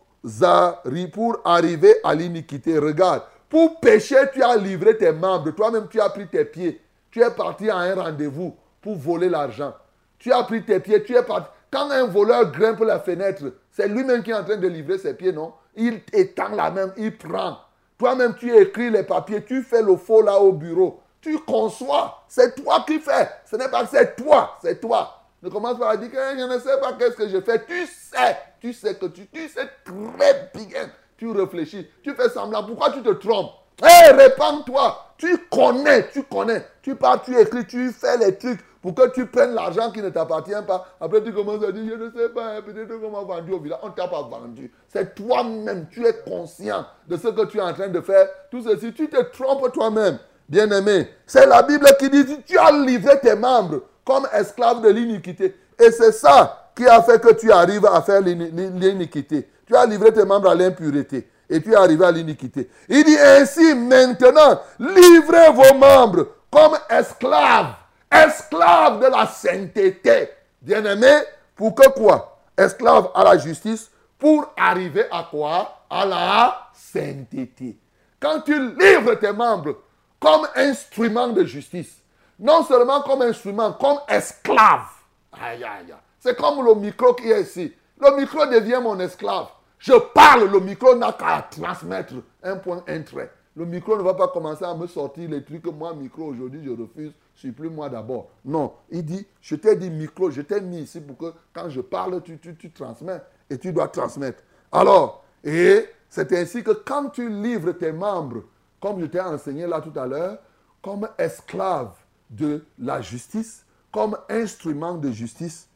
pour 1.13 1.39
arriver 1.45 1.95
à 2.05 2.15
l'iniquité. 2.15 2.79
Regarde, 2.79 3.23
pour 3.49 3.81
pécher, 3.81 4.17
tu 4.33 4.43
as 4.43 4.57
livré 4.57 4.97
tes 4.97 5.13
membres. 5.13 5.51
Toi-même, 5.51 5.89
tu 5.89 6.01
as 6.01 6.09
pris 6.11 6.27
tes 6.27 6.45
pieds. 6.45 6.81
Tu 7.11 7.23
es 7.23 7.31
parti 7.31 7.71
à 7.71 7.77
un 7.77 7.95
rendez-vous 7.95 8.57
pour 8.81 8.97
voler 8.97 9.29
l'argent. 9.29 9.75
Tu 10.19 10.33
as 10.33 10.43
pris 10.43 10.63
tes 10.65 10.81
pieds, 10.81 11.03
tu 11.03 11.17
es 11.17 11.23
parti. 11.23 11.49
Quand 11.71 11.91
un 11.91 12.07
voleur 12.07 12.51
grimpe 12.51 12.81
la 12.81 12.99
fenêtre, 13.01 13.45
c'est 13.71 13.89
lui-même 13.89 14.23
qui 14.23 14.31
est 14.31 14.35
en 14.35 14.45
train 14.45 14.57
de 14.57 14.69
livrer 14.69 14.99
ses 14.99 15.15
pieds, 15.15 15.33
non? 15.33 15.53
Il 15.77 16.01
étend 16.13 16.49
la 16.49 16.71
main, 16.71 16.93
il 16.97 17.17
prend. 17.17 17.59
Toi-même, 17.99 18.35
tu 18.35 18.55
écris 18.57 18.91
les 18.91 19.03
papiers, 19.03 19.45
tu 19.45 19.63
fais 19.63 19.83
le 19.83 19.97
faux 19.97 20.23
là 20.23 20.39
au 20.39 20.53
bureau. 20.53 21.01
Tu 21.21 21.39
conçois. 21.41 22.25
C'est 22.29 22.55
toi 22.55 22.85
qui 22.87 22.99
fais. 23.01 23.29
Ce 23.45 23.57
n'est 23.57 23.69
pas 23.69 23.85
que 23.85 23.91
c'est 23.91 24.17
toi, 24.17 24.57
c'est 24.63 24.81
toi. 24.81 25.23
Ne 25.43 25.49
commence 25.49 25.79
pas 25.79 25.91
à 25.91 25.97
dire 25.97 26.11
que 26.11 26.17
je 26.17 26.45
ne 26.45 26.59
sais 26.59 26.81
pas 26.81 26.93
qu'est-ce 26.95 27.17
que 27.17 27.29
je 27.29 27.41
fais. 27.41 27.65
Tu 27.65 27.87
sais, 27.87 28.37
tu 28.61 28.73
sais 28.73 28.95
que 28.95 29.07
tu, 29.07 29.27
tu 29.27 29.49
sais 29.49 29.69
très 29.85 30.51
bien. 30.55 30.91
Tu 31.19 31.31
réfléchis, 31.31 31.87
tu 32.03 32.15
fais 32.15 32.29
semblant. 32.31 32.65
Pourquoi 32.65 32.91
tu 32.91 33.03
te 33.03 33.11
trompes? 33.11 33.51
Hé, 33.83 34.13
répands-toi. 34.13 35.15
Tu 35.19 35.37
connais, 35.51 36.09
tu 36.11 36.23
connais. 36.23 36.65
Tu 36.81 36.95
pars, 36.95 37.21
tu 37.23 37.37
écris, 37.37 37.67
tu 37.67 37.91
fais 37.91 38.17
les 38.19 38.37
trucs 38.37 38.61
pour 38.81 38.95
que 38.95 39.09
tu 39.11 39.27
prennes 39.27 39.55
l'argent 39.55 39.91
qui 39.91 40.01
ne 40.01 40.11
t'appartient 40.11 40.53
pas. 40.67 40.87
Après, 41.01 41.23
tu 41.23 41.33
commences 41.33 41.65
à 41.65 41.73
dire, 41.73 41.97
je 41.99 42.05
ne 42.05 42.11
sais 42.11 42.29
pas, 42.29 42.55
hein, 42.55 42.63
peut-être 42.65 43.01
qu'on 43.01 43.11
m'a 43.11 43.23
vendu 43.23 43.53
au 43.53 43.59
village. 43.59 43.81
On 43.83 43.89
ne 43.89 43.93
t'a 43.93 44.07
pas 44.07 44.23
vendu. 44.23 44.73
C'est 44.89 45.17
toi-même. 45.17 45.87
Tu 45.91 46.07
es 46.07 46.15
conscient 46.25 46.87
de 47.09 47.17
ce 47.17 47.29
que 47.29 47.47
tu 47.47 47.59
es 47.59 47.63
en 47.63 47.75
train 47.75 47.89
de 47.89 48.01
faire. 48.01 48.29
Tout 48.51 48.63
ceci, 48.63 48.93
tu 48.93 49.09
te 49.09 49.21
trompes 49.37 49.73
toi-même. 49.73 50.19
Bien-aimé, 50.49 51.09
c'est 51.27 51.47
la 51.47 51.63
Bible 51.63 51.89
qui 51.99 52.09
dit, 52.09 52.43
tu 52.47 52.57
as 52.57 52.71
livré 52.71 53.19
tes 53.21 53.35
membres 53.35 53.83
comme 54.05 54.27
esclave 54.33 54.81
de 54.83 54.89
l'iniquité. 54.89 55.57
Et 55.79 55.91
c'est 55.91 56.13
ça 56.13 56.71
qui 56.75 56.87
a 56.87 57.03
fait 57.03 57.21
que 57.21 57.35
tu 57.35 57.51
arrives 57.51 57.87
à 57.87 58.01
faire 58.03 58.21
l'iniquité. 58.21 59.49
Tu 59.69 59.77
as 59.77 59.85
livré 59.85 60.11
tes 60.13 60.25
membres 60.25 60.49
à 60.49 60.55
l'impureté 60.55 61.29
et 61.51 61.63
tu 61.63 61.73
es 61.73 61.77
arrivé 61.77 62.05
à 62.05 62.11
l'iniquité. 62.11 62.71
Il 62.89 63.05
dit 63.05 63.19
ainsi 63.19 63.75
maintenant, 63.75 64.61
livrez 64.79 65.53
vos 65.53 65.75
membres 65.75 66.27
comme 66.51 66.79
esclaves, 66.89 67.75
esclaves 68.11 68.99
de 69.01 69.07
la 69.07 69.27
sainteté. 69.27 70.31
Bien-aimé, 70.63 71.21
pour 71.55 71.75
que 71.75 71.87
quoi? 71.91 72.39
Esclaves 72.57 73.11
à 73.15 73.25
la 73.25 73.37
justice, 73.37 73.91
pour 74.19 74.51
arriver 74.57 75.05
à 75.13 75.29
quoi? 75.31 75.85
À 75.91 76.07
la 76.07 76.71
sainteté. 76.73 77.77
Quand 78.19 78.41
tu 78.41 78.59
livres 78.75 79.15
tes 79.17 79.33
membres 79.33 79.77
comme 80.19 80.49
instrument 80.57 81.29
de 81.29 81.45
justice, 81.45 81.99
non 82.39 82.65
seulement 82.65 83.03
comme 83.03 83.21
instrument, 83.21 83.73
comme 83.75 83.99
esclave. 84.09 84.87
Aïe, 85.33 85.63
aïe, 85.63 85.95
C'est 86.21 86.37
comme 86.37 86.65
le 86.65 86.75
micro 86.75 87.13
qui 87.13 87.31
est 87.31 87.43
ici. 87.43 87.75
Le 88.01 88.17
micro 88.17 88.47
devient 88.47 88.81
mon 88.83 88.99
esclave. 88.99 89.49
Je 89.79 89.93
parle, 90.13 90.51
le 90.51 90.61
micro 90.61 90.95
n'a 90.95 91.13
qu'à 91.13 91.47
transmettre 91.51 92.15
un 92.43 92.57
point, 92.57 92.83
un 92.87 93.03
trait. 93.03 93.31
Le 93.57 93.65
micro 93.65 93.97
ne 93.97 94.03
va 94.03 94.15
pas 94.15 94.29
commencer 94.29 94.65
à 94.65 94.75
me 94.75 94.87
sortir 94.87 95.29
les 95.31 95.43
trucs 95.43 95.67
moi, 95.67 95.95
micro, 95.95 96.25
aujourd'hui, 96.25 96.63
je 96.65 96.71
refuse. 96.71 97.13
Je 97.37 97.51
plus 97.51 97.71
moi 97.71 97.89
d'abord. 97.89 98.31
Non, 98.45 98.73
il 98.91 99.05
dit, 99.05 99.25
je 99.41 99.55
t'ai 99.55 99.77
dit 99.77 99.91
micro, 99.91 100.31
je 100.31 100.43
t'ai 100.43 100.61
mis 100.61 100.81
ici 100.81 101.01
pour 101.01 101.17
que 101.17 101.37
quand 101.53 101.69
je 101.69 101.81
parle, 101.81 102.21
tu, 102.23 102.37
tu, 102.39 102.57
tu 102.57 102.71
transmets 102.73 103.21
et 103.49 103.59
tu 103.59 103.73
dois 103.73 103.89
transmettre. 103.89 104.43
Alors, 104.73 105.25
et 105.45 105.87
c'est 106.09 106.33
ainsi 106.33 106.65
que 106.65 106.73
quand 106.73 107.11
tu 107.11 107.29
livres 107.29 107.73
tes 107.73 107.93
membres, 107.93 108.43
comme 108.81 109.01
je 109.01 109.07
t'ai 109.07 109.21
enseigné 109.21 109.67
là 109.69 109.81
tout 109.81 109.97
à 109.99 110.07
l'heure, 110.07 110.39
comme 110.83 111.09
esclave 111.17 111.93
de 112.29 112.65
la 112.79 113.01
justice 113.01 113.65
comme 113.91 114.17
instrument 114.29 114.95
de 114.95 115.11
justice 115.11 115.69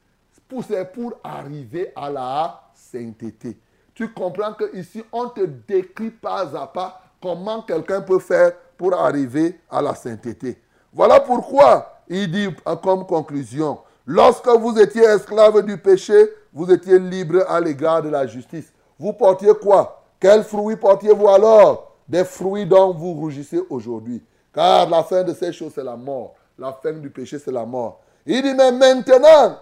pour, 0.48 0.64
pour 0.92 1.14
arriver 1.24 1.92
à 1.96 2.10
la 2.10 2.70
sainteté. 2.74 3.58
Tu 3.94 4.12
comprends 4.12 4.54
que 4.54 4.76
ici 4.76 5.02
on 5.12 5.28
te 5.28 5.40
décrit 5.40 6.10
pas 6.10 6.56
à 6.56 6.66
pas 6.66 7.00
comment 7.20 7.62
quelqu'un 7.62 8.00
peut 8.00 8.18
faire 8.18 8.52
pour 8.76 8.94
arriver 8.94 9.60
à 9.70 9.82
la 9.82 9.94
sainteté. 9.94 10.60
Voilà 10.92 11.20
pourquoi 11.20 12.00
il 12.08 12.30
dit 12.30 12.48
comme 12.82 13.06
conclusion, 13.06 13.78
lorsque 14.06 14.48
vous 14.48 14.78
étiez 14.78 15.04
esclave 15.04 15.62
du 15.62 15.78
péché, 15.78 16.28
vous 16.52 16.70
étiez 16.70 16.98
libre 16.98 17.44
à 17.48 17.60
l'égard 17.60 18.02
de 18.02 18.08
la 18.08 18.26
justice. 18.26 18.72
Vous 18.98 19.12
portiez 19.12 19.54
quoi? 19.54 20.02
Quels 20.20 20.44
fruits 20.44 20.76
portiez-vous 20.76 21.28
alors? 21.28 21.96
Des 22.08 22.24
fruits 22.24 22.66
dont 22.66 22.92
vous 22.92 23.14
rougissez 23.14 23.60
aujourd'hui. 23.70 24.22
Car 24.52 24.88
la 24.88 25.02
fin 25.02 25.22
de 25.22 25.32
ces 25.32 25.52
choses, 25.52 25.72
c'est 25.74 25.84
la 25.84 25.96
mort 25.96 26.34
la 26.58 26.72
fin 26.72 26.92
du 26.92 27.10
péché, 27.10 27.38
c'est 27.38 27.52
la 27.52 27.64
mort. 27.64 28.00
Il 28.26 28.42
dit, 28.42 28.54
mais 28.54 28.72
maintenant, 28.72 29.58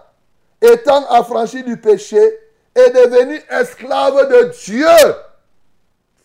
étant 0.61 1.05
affranchi 1.09 1.63
du 1.63 1.77
péché, 1.77 2.19
est 2.75 2.89
devenu 2.91 3.41
esclave 3.49 4.29
de 4.29 4.51
Dieu. 4.65 5.15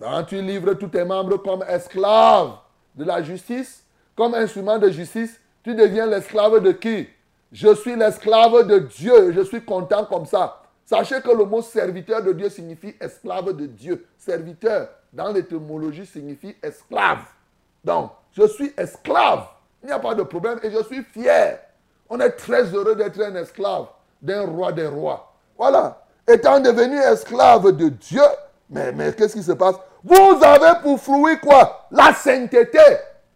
Quand 0.00 0.24
tu 0.24 0.40
livres 0.42 0.74
tous 0.74 0.88
tes 0.88 1.04
membres 1.04 1.38
comme 1.38 1.62
esclaves 1.68 2.52
de 2.94 3.04
la 3.04 3.22
justice, 3.22 3.84
comme 4.16 4.34
instrument 4.34 4.78
de 4.78 4.90
justice, 4.90 5.40
tu 5.62 5.74
deviens 5.74 6.06
l'esclave 6.06 6.60
de 6.60 6.72
qui? 6.72 7.08
Je 7.52 7.74
suis 7.74 7.96
l'esclave 7.96 8.66
de 8.66 8.78
Dieu. 8.78 9.32
Je 9.32 9.40
suis 9.42 9.64
content 9.64 10.04
comme 10.04 10.26
ça. 10.26 10.62
Sachez 10.84 11.20
que 11.20 11.30
le 11.30 11.44
mot 11.44 11.62
serviteur 11.62 12.22
de 12.22 12.32
Dieu 12.32 12.48
signifie 12.48 12.94
esclave 13.00 13.52
de 13.56 13.66
Dieu. 13.66 14.06
Serviteur, 14.18 14.88
dans 15.12 15.32
l'étymologie, 15.32 16.06
signifie 16.06 16.54
esclave. 16.62 17.24
Donc, 17.84 18.12
je 18.32 18.46
suis 18.46 18.72
esclave 18.76 19.46
il 19.86 19.90
n'y 19.90 19.92
a 19.92 20.00
pas 20.00 20.16
de 20.16 20.24
problème 20.24 20.58
et 20.64 20.70
je 20.70 20.82
suis 20.82 21.04
fier. 21.04 21.60
On 22.08 22.18
est 22.18 22.30
très 22.30 22.64
heureux 22.74 22.96
d'être 22.96 23.20
un 23.20 23.36
esclave 23.36 23.86
d'un 24.20 24.44
roi 24.44 24.72
des 24.72 24.88
rois. 24.88 25.32
Voilà. 25.56 26.02
Étant 26.28 26.60
devenu 26.60 26.98
esclave 26.98 27.72
de 27.72 27.88
Dieu, 27.88 28.22
mais, 28.68 28.92
mais 28.92 29.12
qu'est-ce 29.12 29.34
qui 29.34 29.42
se 29.42 29.52
passe? 29.52 29.76
Vous 30.02 30.42
avez 30.42 30.80
pour 30.82 31.00
fruit 31.00 31.38
quoi? 31.40 31.86
La 31.90 32.12
sainteté. 32.12 32.78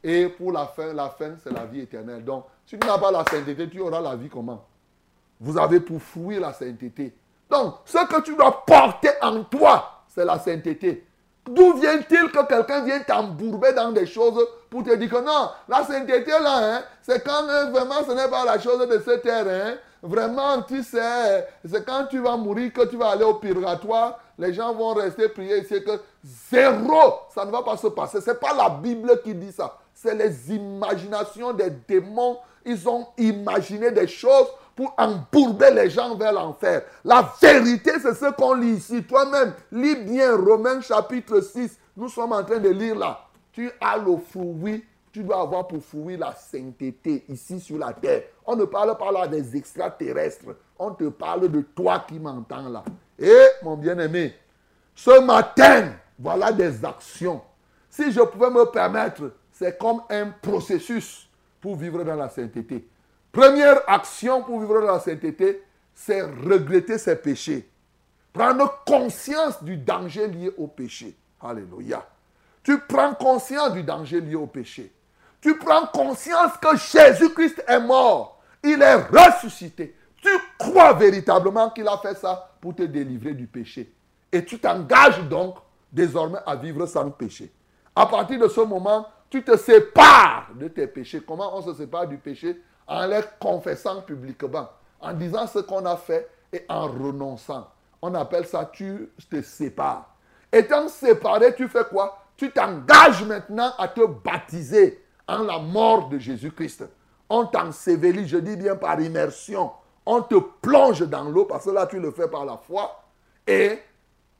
Et 0.02 0.28
pour 0.28 0.52
la 0.52 0.66
fin, 0.66 0.92
la 0.92 1.10
fin, 1.10 1.32
c'est 1.42 1.52
la 1.52 1.64
vie 1.64 1.80
éternelle. 1.80 2.24
Donc, 2.24 2.46
si 2.66 2.78
tu 2.78 2.86
n'as 2.86 2.98
pas 2.98 3.10
la 3.10 3.24
sainteté, 3.30 3.68
tu 3.68 3.80
auras 3.80 4.00
la 4.00 4.16
vie 4.16 4.28
comment? 4.28 4.64
Vous 5.40 5.58
avez 5.58 5.80
pour 5.80 6.00
fruit 6.00 6.38
la 6.38 6.52
sainteté. 6.52 7.14
Donc, 7.50 7.76
ce 7.84 7.98
que 8.06 8.20
tu 8.22 8.34
dois 8.36 8.64
porter 8.64 9.10
en 9.20 9.42
toi, 9.44 10.02
c'est 10.08 10.24
la 10.24 10.38
sainteté. 10.38 11.06
D'où 11.44 11.74
vient-il 11.74 12.30
que 12.30 12.46
quelqu'un 12.46 12.84
vienne 12.84 13.04
t'embourber 13.04 13.72
dans 13.72 13.90
des 13.92 14.06
choses 14.06 14.46
pour 14.68 14.84
te 14.84 14.94
dire 14.94 15.10
que 15.10 15.24
non, 15.24 15.50
la 15.68 15.84
sainteté 15.84 16.30
là, 16.30 16.76
hein, 16.76 16.82
c'est 17.02 17.24
quand 17.24 17.48
hein, 17.48 17.70
vraiment 17.70 18.04
ce 18.06 18.12
n'est 18.12 18.28
pas 18.28 18.44
la 18.44 18.58
chose 18.58 18.86
de 18.86 19.02
ce 19.04 19.16
terrain. 19.18 19.70
Hein. 19.70 19.74
Vraiment, 20.02 20.62
tu 20.62 20.82
sais, 20.82 21.46
c'est 21.64 21.84
quand 21.84 22.06
tu 22.10 22.20
vas 22.20 22.36
mourir 22.36 22.72
que 22.72 22.86
tu 22.86 22.96
vas 22.96 23.10
aller 23.10 23.24
au 23.24 23.34
purgatoire. 23.34 24.18
Les 24.38 24.54
gens 24.54 24.74
vont 24.74 24.94
rester 24.94 25.28
prier 25.28 25.58
ici 25.58 25.84
que 25.84 26.00
zéro, 26.24 27.20
ça 27.34 27.44
ne 27.44 27.50
va 27.50 27.62
pas 27.62 27.76
se 27.76 27.88
passer. 27.88 28.20
Ce 28.22 28.30
n'est 28.30 28.36
pas 28.36 28.54
la 28.54 28.70
Bible 28.70 29.20
qui 29.22 29.34
dit 29.34 29.52
ça. 29.52 29.76
C'est 29.92 30.14
les 30.14 30.54
imaginations 30.54 31.52
des 31.52 31.70
démons. 31.86 32.38
Ils 32.64 32.88
ont 32.88 33.06
imaginé 33.18 33.90
des 33.90 34.06
choses 34.06 34.46
pour 34.74 34.94
embourber 34.96 35.70
les 35.72 35.90
gens 35.90 36.14
vers 36.14 36.32
l'enfer. 36.32 36.82
La 37.04 37.30
vérité, 37.40 37.92
c'est 38.00 38.14
ce 38.14 38.30
qu'on 38.32 38.54
lit 38.54 38.76
ici. 38.76 39.02
Toi-même, 39.02 39.52
lis 39.70 39.96
bien 39.96 40.34
Romains 40.34 40.80
chapitre 40.80 41.42
6. 41.42 41.78
Nous 41.94 42.08
sommes 42.08 42.32
en 42.32 42.42
train 42.42 42.58
de 42.58 42.70
lire 42.70 42.96
là. 42.96 43.20
Tu 43.52 43.70
as 43.78 43.98
le 43.98 44.16
fruit, 44.16 44.84
tu 45.12 45.24
dois 45.24 45.40
avoir 45.40 45.66
pour 45.66 45.82
fruit 45.82 46.16
la 46.16 46.34
sainteté 46.34 47.24
ici 47.28 47.58
sur 47.60 47.78
la 47.78 47.92
terre. 47.92 48.22
On 48.46 48.56
ne 48.56 48.64
parle 48.64 48.96
pas 48.96 49.10
là 49.10 49.26
des 49.26 49.56
extraterrestres. 49.56 50.56
On 50.78 50.92
te 50.92 51.08
parle 51.08 51.50
de 51.50 51.60
toi 51.60 52.04
qui 52.06 52.18
m'entends 52.18 52.68
là. 52.68 52.84
Et 53.18 53.46
mon 53.62 53.76
bien-aimé, 53.76 54.34
ce 54.94 55.20
matin, 55.20 55.92
voilà 56.18 56.52
des 56.52 56.84
actions. 56.84 57.42
Si 57.88 58.12
je 58.12 58.20
pouvais 58.20 58.50
me 58.50 58.64
permettre, 58.66 59.32
c'est 59.52 59.76
comme 59.78 60.02
un 60.08 60.30
processus 60.40 61.28
pour 61.60 61.76
vivre 61.76 62.04
dans 62.04 62.14
la 62.16 62.28
sainteté. 62.28 62.88
Première 63.32 63.82
action 63.88 64.42
pour 64.42 64.60
vivre 64.60 64.80
dans 64.80 64.92
la 64.92 65.00
sainteté, 65.00 65.62
c'est 65.94 66.22
regretter 66.22 66.98
ses 66.98 67.16
péchés. 67.16 67.68
Prendre 68.32 68.82
conscience 68.86 69.62
du 69.62 69.76
danger 69.76 70.28
lié 70.28 70.52
au 70.56 70.68
péché. 70.68 71.16
Alléluia. 71.40 72.06
Tu 72.62 72.78
prends 72.78 73.14
conscience 73.14 73.72
du 73.72 73.82
danger 73.82 74.20
lié 74.20 74.36
au 74.36 74.46
péché. 74.46 74.92
Tu 75.40 75.56
prends 75.56 75.86
conscience 75.86 76.52
que 76.60 76.76
Jésus-Christ 76.76 77.64
est 77.66 77.80
mort. 77.80 78.40
Il 78.62 78.82
est 78.82 78.96
ressuscité. 78.96 79.96
Tu 80.22 80.28
crois 80.58 80.92
véritablement 80.92 81.70
qu'il 81.70 81.88
a 81.88 81.96
fait 81.98 82.14
ça 82.14 82.50
pour 82.60 82.74
te 82.74 82.82
délivrer 82.82 83.32
du 83.32 83.46
péché. 83.46 83.92
Et 84.30 84.44
tu 84.44 84.58
t'engages 84.58 85.22
donc 85.28 85.56
désormais 85.90 86.40
à 86.46 86.56
vivre 86.56 86.84
sans 86.86 87.10
péché. 87.10 87.50
À 87.96 88.06
partir 88.06 88.38
de 88.38 88.48
ce 88.48 88.60
moment, 88.60 89.06
tu 89.30 89.42
te 89.42 89.56
sépares 89.56 90.48
de 90.54 90.68
tes 90.68 90.86
péchés. 90.86 91.22
Comment 91.26 91.56
on 91.56 91.62
se 91.62 91.74
sépare 91.74 92.06
du 92.06 92.18
péché? 92.18 92.60
En 92.86 93.06
les 93.06 93.20
confessant 93.40 94.02
publiquement, 94.02 94.68
en 95.00 95.12
disant 95.12 95.46
ce 95.46 95.60
qu'on 95.60 95.86
a 95.86 95.96
fait 95.96 96.28
et 96.52 96.64
en 96.68 96.88
renonçant. 96.88 97.68
On 98.02 98.14
appelle 98.14 98.46
ça 98.46 98.68
tu 98.72 99.10
te 99.30 99.40
sépares. 99.42 100.10
Étant 100.52 100.88
séparé, 100.88 101.54
tu 101.54 101.68
fais 101.68 101.84
quoi? 101.84 102.24
Tu 102.36 102.50
t'engages 102.50 103.22
maintenant 103.24 103.72
à 103.78 103.86
te 103.86 104.04
baptiser 104.04 104.99
la 105.38 105.58
mort 105.58 106.08
de 106.08 106.18
Jésus-Christ. 106.18 106.84
On 107.28 107.46
t'ensevelit, 107.46 108.26
je 108.26 108.38
dis 108.38 108.56
bien 108.56 108.76
par 108.76 109.00
immersion. 109.00 109.70
On 110.04 110.22
te 110.22 110.34
plonge 110.34 111.06
dans 111.08 111.24
l'eau 111.24 111.44
parce 111.44 111.64
que 111.64 111.70
là 111.70 111.86
tu 111.86 112.00
le 112.00 112.10
fais 112.10 112.28
par 112.28 112.44
la 112.44 112.56
foi. 112.56 113.04
Et 113.46 113.78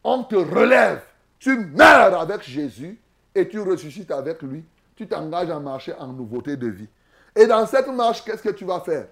on 0.02 0.24
te 0.24 0.36
relève. 0.36 1.02
Tu 1.38 1.56
meurs 1.56 2.20
avec 2.20 2.42
Jésus 2.42 3.00
et 3.34 3.48
tu 3.48 3.60
ressuscites 3.60 4.10
avec 4.10 4.42
lui. 4.42 4.64
Tu 4.96 5.06
t'engages 5.06 5.50
à 5.50 5.58
marcher 5.58 5.94
en 5.98 6.08
nouveauté 6.08 6.56
de 6.56 6.68
vie. 6.68 6.88
Et 7.34 7.46
dans 7.46 7.64
cette 7.66 7.88
marche, 7.88 8.24
qu'est-ce 8.24 8.42
que 8.42 8.50
tu 8.50 8.64
vas 8.64 8.80
faire? 8.80 9.06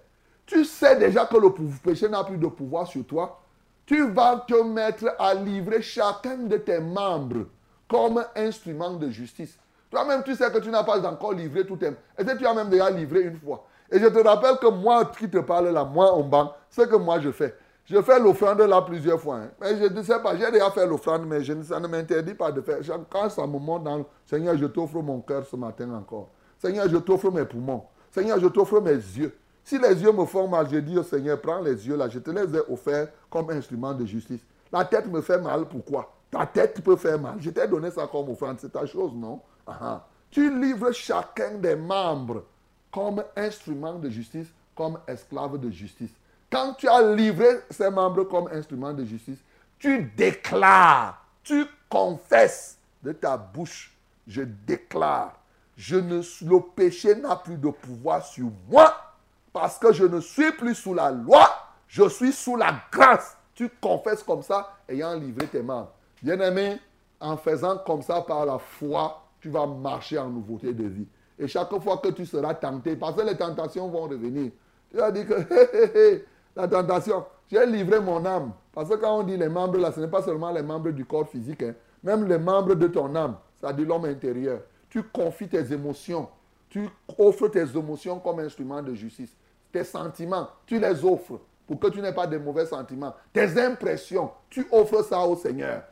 Tu 0.45 0.65
sais 0.65 0.97
déjà 0.97 1.27
que 1.27 1.37
le 1.37 1.53
péché 1.83 2.09
n'a 2.09 2.25
plus 2.25 2.39
de 2.39 2.47
pouvoir 2.47 2.87
sur 2.87 3.07
toi. 3.07 3.41
Tu 3.87 4.11
vas 4.11 4.45
te 4.47 4.63
mettre 4.63 5.15
à 5.19 5.35
livrer 5.35 5.81
chacun 5.81 6.37
de 6.39 6.57
tes 6.57 6.81
membres 6.81 7.47
comme 7.89 8.25
instrument 8.37 8.95
de 8.95 9.09
justice. 9.11 9.59
Toi-même, 9.91 10.23
tu 10.23 10.35
sais 10.35 10.51
que 10.51 10.59
tu 10.59 10.71
n'as 10.71 10.85
pas 10.85 11.01
encore 11.07 11.33
livré 11.33 11.67
tout 11.67 11.77
tes... 11.77 11.89
Et 12.19 12.25
tu 12.25 12.47
as 12.47 12.55
même 12.55 12.69
déjà 12.69 12.91
livré 12.91 13.23
une 13.23 13.39
fois? 13.39 13.65
Et 13.91 13.99
je 13.99 14.07
te 14.07 14.19
rappelle 14.19 14.59
que 14.59 14.69
moi 14.69 15.07
qui 15.07 15.31
te 15.31 15.39
parle 15.39 15.69
là, 15.69 15.85
moi 15.85 16.13
en 16.13 16.23
banque, 16.23 16.53
ce 16.69 16.83
que 16.83 16.97
moi 16.97 17.21
je 17.21 17.31
fais. 17.31 17.55
Je 17.87 18.03
fais 18.03 18.21
l'offrande 18.21 18.61
là 18.61 18.83
plusieurs 18.83 19.19
fois. 19.19 19.37
Hein. 19.37 19.51
Mais 19.59 19.79
je 19.79 19.85
ne 19.85 20.03
sais 20.03 20.21
pas, 20.21 20.37
j'ai 20.37 20.51
déjà 20.51 20.71
fait 20.71 20.87
l'offrande, 20.87 21.25
mais 21.27 21.43
ça 21.63 21.81
ne 21.81 21.89
m'interdit 21.89 22.35
pas 22.35 22.53
de 22.53 22.61
faire. 22.61 22.81
Quand 23.09 23.31
ça 23.31 23.47
me 23.47 23.59
monte 23.59 23.85
dans 23.85 23.99
le 23.99 24.05
Seigneur, 24.27 24.59
je 24.59 24.67
t'offre 24.67 25.01
mon 25.01 25.21
cœur 25.21 25.47
ce 25.47 25.57
matin 25.57 25.91
encore. 25.95 26.29
Seigneur, 26.59 26.87
je 26.87 26.99
t'offre 26.99 27.31
mes 27.31 27.47
poumons. 27.47 27.85
Seigneur, 28.11 28.39
je 28.39 28.49
t'offre 28.49 28.81
mes 28.81 28.91
yeux. 28.91 29.35
Si 29.65 29.79
les 29.79 30.03
yeux 30.03 30.13
me 30.13 30.27
font 30.27 30.49
mal, 30.49 30.67
je 30.71 30.77
dis 30.79 30.99
au 30.99 31.03
Seigneur, 31.03 31.41
prends 31.41 31.61
les 31.61 31.87
yeux 31.87 31.97
là, 31.97 32.09
je 32.11 32.19
te 32.19 32.31
les 32.31 32.55
ai 32.55 32.61
offerts 32.71 33.09
comme 33.31 33.49
instrument 33.51 33.95
de 33.95 34.05
justice. 34.05 34.41
La 34.71 34.85
tête 34.85 35.07
me 35.07 35.23
fait 35.23 35.39
mal, 35.39 35.65
pourquoi? 35.67 36.13
Ta 36.31 36.45
tête 36.45 36.83
peut 36.83 36.97
faire 36.97 37.19
mal. 37.19 37.37
Je 37.39 37.49
t'ai 37.49 37.67
donné 37.67 37.91
ça 37.91 38.07
comme 38.11 38.29
offrande, 38.29 38.57
c'est 38.61 38.73
ta 38.73 38.85
chose, 38.85 39.13
non? 39.15 39.41
Tu 40.31 40.61
livres 40.61 40.93
chacun 40.93 41.55
des 41.55 41.77
membres 41.77 42.45
comme 42.93 43.23
instrument 43.37 43.95
de 43.95 44.11
justice, 44.11 44.49
comme 44.75 44.99
esclave 45.07 45.59
de 45.59 45.71
justice. 45.71 46.11
Quand 46.51 46.75
tu 46.75 46.89
as 46.89 47.15
livré 47.15 47.49
ces 47.71 47.91
membres 47.91 48.25
comme 48.25 48.49
instrument 48.49 48.93
de 48.93 49.05
justice, 49.05 49.39
tu 49.79 50.03
déclares, 50.17 51.23
tu 51.43 51.65
confesses 51.89 52.79
de 53.03 53.13
ta 53.13 53.37
bouche, 53.37 53.95
je 54.27 54.43
déclare, 54.43 55.35
je 55.77 55.97
ne, 55.97 56.17
le 56.19 56.61
péché 56.75 57.15
n'a 57.15 57.37
plus 57.37 57.57
de 57.57 57.69
pouvoir 57.71 58.25
sur 58.25 58.51
moi 58.69 58.95
parce 59.53 59.79
que 59.79 59.93
je 59.93 60.05
ne 60.05 60.21
suis 60.21 60.53
plus 60.53 60.75
sous 60.75 60.95
la 60.95 61.11
loi, 61.11 61.49
je 61.87 62.09
suis 62.09 62.33
sous 62.33 62.57
la 62.57 62.75
grâce. 62.91 63.37
Tu 63.55 63.69
confesses 63.81 64.23
comme 64.23 64.43
ça, 64.43 64.77
ayant 64.89 65.15
livré 65.15 65.47
tes 65.47 65.63
membres. 65.63 65.93
Bien-aimé, 66.23 66.79
en 67.21 67.37
faisant 67.37 67.79
comme 67.79 68.03
ça 68.03 68.21
par 68.21 68.47
la 68.47 68.59
foi, 68.59 69.28
tu 69.41 69.49
vas 69.49 69.67
marcher 69.67 70.19
en 70.19 70.29
nouveauté 70.29 70.73
de 70.73 70.85
vie. 70.85 71.07
Et 71.39 71.47
chaque 71.47 71.73
fois 71.81 71.99
que 71.99 72.09
tu 72.09 72.27
seras 72.27 72.55
tenté, 72.55 72.97
parce 72.97 73.15
que 73.15 73.23
les 73.23 73.37
tentations 73.37 73.89
vont 73.89 74.03
revenir, 74.03 74.51
tu 74.91 74.97
vas 74.97 75.11
dire 75.13 75.27
que 75.27 76.23
la 76.57 76.67
tentation, 76.67 77.25
j'ai 77.51 77.65
livré 77.67 78.01
mon 78.01 78.25
âme. 78.25 78.53
Parce 78.73 78.89
que 78.89 78.95
quand 78.97 79.19
on 79.19 79.23
dit 79.23 79.37
les 79.37 79.49
membres, 79.49 79.79
là, 79.79 79.93
ce 79.93 80.01
n'est 80.01 80.09
pas 80.09 80.23
seulement 80.23 80.51
les 80.51 80.63
membres 80.63 80.91
du 80.91 81.05
corps 81.05 81.29
physique, 81.29 81.63
hein. 81.63 81.75
même 82.03 82.27
les 82.27 82.39
membres 82.39 82.75
de 82.75 82.87
ton 82.89 83.15
âme, 83.15 83.37
dit 83.77 83.85
l'homme 83.85 84.05
intérieur. 84.07 84.61
Tu 84.91 85.03
confies 85.03 85.49
tes 85.49 85.73
émotions, 85.73 86.29
tu 86.69 86.89
offres 87.19 87.49
tes 87.49 87.65
émotions 87.77 88.19
comme 88.19 88.41
instrument 88.41 88.83
de 88.83 88.95
justice. 88.95 89.35
Tes 89.71 89.85
sentiments, 89.85 90.49
tu 90.67 90.79
les 90.79 91.05
offres 91.05 91.41
pour 91.67 91.79
que 91.79 91.89
tu 91.89 92.01
n'aies 92.01 92.15
pas 92.15 92.27
de 92.27 92.39
mauvais 92.39 92.67
sentiments. 92.67 93.15
Tes 93.33 93.61
impressions, 93.61 94.31
tu 94.49 94.67
offres 94.73 95.03
ça 95.05 95.21
au 95.21 95.37
Seigneur 95.37 95.83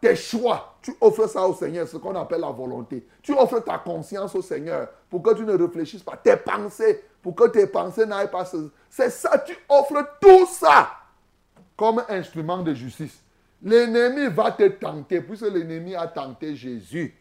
tes 0.00 0.16
choix, 0.16 0.76
tu 0.82 0.92
offres 1.00 1.26
ça 1.28 1.46
au 1.46 1.54
Seigneur, 1.54 1.86
ce 1.86 1.96
qu'on 1.96 2.14
appelle 2.14 2.40
la 2.40 2.50
volonté. 2.50 3.06
Tu 3.22 3.32
offres 3.32 3.60
ta 3.60 3.78
conscience 3.78 4.34
au 4.34 4.42
Seigneur 4.42 4.88
pour 5.08 5.22
que 5.22 5.34
tu 5.34 5.44
ne 5.44 5.56
réfléchisses 5.56 6.02
pas. 6.02 6.16
Tes 6.16 6.36
pensées, 6.36 7.04
pour 7.22 7.34
que 7.34 7.48
tes 7.48 7.66
pensées 7.66 8.06
n'aillent 8.06 8.30
pas. 8.30 8.50
C'est 8.88 9.10
ça, 9.10 9.38
tu 9.38 9.56
offres 9.68 10.16
tout 10.20 10.46
ça 10.46 10.90
comme 11.76 12.02
instrument 12.08 12.62
de 12.62 12.74
justice. 12.74 13.22
L'ennemi 13.62 14.32
va 14.34 14.52
te 14.52 14.66
tenter, 14.68 15.20
puisque 15.20 15.50
l'ennemi 15.50 15.94
a 15.94 16.06
tenté 16.06 16.54
Jésus. 16.54 17.14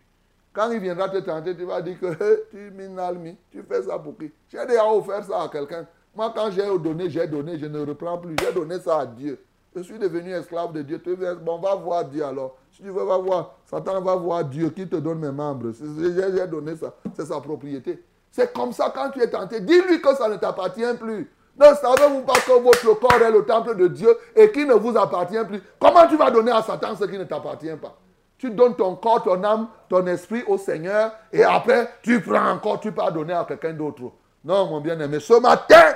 Quand 0.54 0.72
il 0.72 0.80
viendra 0.80 1.10
te 1.10 1.18
tenter, 1.18 1.56
tu 1.56 1.64
vas 1.64 1.82
dire 1.82 2.00
que 2.00 2.48
tu 2.52 2.72
minalmi, 2.72 3.38
tu 3.52 3.62
fais 3.64 3.84
ça 3.84 4.00
pour 4.00 4.18
qui? 4.18 4.32
J'ai 4.48 4.66
déjà 4.66 4.86
offert 4.86 5.24
ça 5.24 5.44
à 5.44 5.50
quelqu'un. 5.50 5.86
Moi, 6.16 6.32
quand 6.36 6.50
j'ai 6.52 6.66
donné, 6.80 7.10
j'ai 7.10 7.28
donné, 7.28 7.58
je 7.58 7.66
ne 7.66 7.86
reprends 7.86 8.18
plus. 8.18 8.36
J'ai 8.40 8.52
donné 8.52 8.80
ça 8.80 9.00
à 9.00 9.06
Dieu. 9.06 9.40
Je 9.76 9.82
suis 9.82 10.00
devenu 10.00 10.32
esclave 10.34 10.74
de 10.74 10.82
Dieu. 10.82 11.02
Tu 11.02 11.16
bon, 11.16 11.60
va 11.60 11.76
voir 11.76 12.06
Dieu 12.06 12.26
alors. 12.26 12.58
Si 12.72 12.82
tu 12.82 12.90
veux, 12.90 13.04
va 13.04 13.18
voir. 13.18 13.56
Satan 13.66 14.02
va 14.02 14.16
voir 14.16 14.44
Dieu 14.44 14.70
qui 14.70 14.88
te 14.88 14.96
donne 14.96 15.20
mes 15.20 15.32
membres. 15.32 15.72
J'ai 15.74 16.48
donné 16.48 16.76
ça. 16.76 16.94
C'est 17.16 17.26
sa 17.26 17.40
propriété. 17.40 18.04
C'est 18.32 18.52
comme 18.54 18.72
ça 18.72 18.92
quand 18.94 19.12
tu 19.12 19.22
es 19.22 19.30
tenté. 19.30 19.60
Dis-lui 19.60 20.02
que 20.02 20.16
ça 20.16 20.28
ne 20.28 20.38
t'appartient 20.38 20.82
plus. 21.00 21.32
Ne 21.60 21.66
savez-vous 21.66 22.22
pas 22.22 22.34
que 22.34 22.62
votre 22.62 23.00
corps 23.00 23.22
est 23.22 23.32
le 23.32 23.44
temple 23.44 23.76
de 23.76 23.88
Dieu 23.88 24.18
et 24.36 24.52
qu'il 24.52 24.66
ne 24.66 24.76
vous 24.76 24.98
appartient 24.98 25.44
plus? 25.46 25.62
Comment 25.80 26.08
tu 26.08 26.16
vas 26.16 26.32
donner 26.32 26.52
à 26.52 26.62
Satan 26.62 26.96
ce 26.96 27.04
qui 27.04 27.18
ne 27.18 27.26
t'appartient 27.26 27.76
pas? 27.82 27.98
Tu 28.38 28.50
donnes 28.50 28.76
ton 28.76 28.96
corps, 28.96 29.24
ton 29.24 29.44
âme, 29.44 29.68
ton 29.90 30.08
esprit 30.08 30.44
au 30.48 30.58
Seigneur 30.58 31.12
et 31.34 31.44
après 31.44 31.90
tu 32.02 32.22
prends 32.22 32.52
encore, 32.52 32.80
tu 32.80 32.94
peux 32.94 33.12
donner 33.12 33.34
à 33.34 33.44
quelqu'un 33.44 33.74
d'autre. 33.74 34.04
Non, 34.46 34.68
mon 34.68 34.80
bien-aimé, 34.80 35.20
ce 35.20 35.34
matin, 35.34 35.96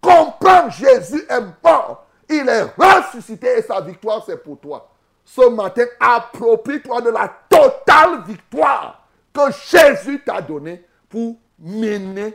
comprends, 0.00 0.68
Jésus 0.70 1.24
est 1.28 1.44
mort 1.62 2.05
il 2.28 2.48
est 2.48 2.62
ressuscité 2.76 3.58
et 3.58 3.62
sa 3.62 3.80
victoire, 3.80 4.22
c'est 4.26 4.42
pour 4.42 4.58
toi. 4.58 4.90
Ce 5.24 5.48
matin, 5.48 5.84
approprie-toi 5.98 7.00
de 7.02 7.10
la 7.10 7.32
totale 7.48 8.22
victoire 8.26 9.06
que 9.32 9.40
Jésus 9.68 10.22
t'a 10.24 10.40
donnée 10.40 10.84
pour 11.08 11.36
mener 11.58 12.34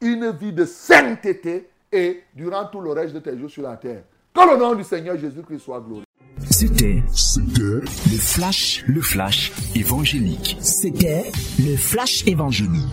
une 0.00 0.30
vie 0.30 0.52
de 0.52 0.64
sainteté 0.64 1.68
et 1.92 2.22
durant 2.34 2.66
tout 2.66 2.80
le 2.80 2.92
reste 2.92 3.14
de 3.14 3.20
tes 3.20 3.38
jours 3.38 3.50
sur 3.50 3.62
la 3.62 3.76
terre. 3.76 4.02
Que 4.34 4.50
le 4.50 4.56
nom 4.56 4.74
du 4.74 4.84
Seigneur 4.84 5.18
Jésus-Christ 5.18 5.60
soit. 5.60 5.82
C'était, 6.50 7.02
c'était 7.12 7.62
le 7.62 8.18
flash, 8.18 8.84
le 8.86 9.00
flash 9.00 9.52
évangélique. 9.74 10.56
C'était 10.60 11.30
le 11.58 11.76
flash 11.76 12.26
évangélique. 12.26 12.88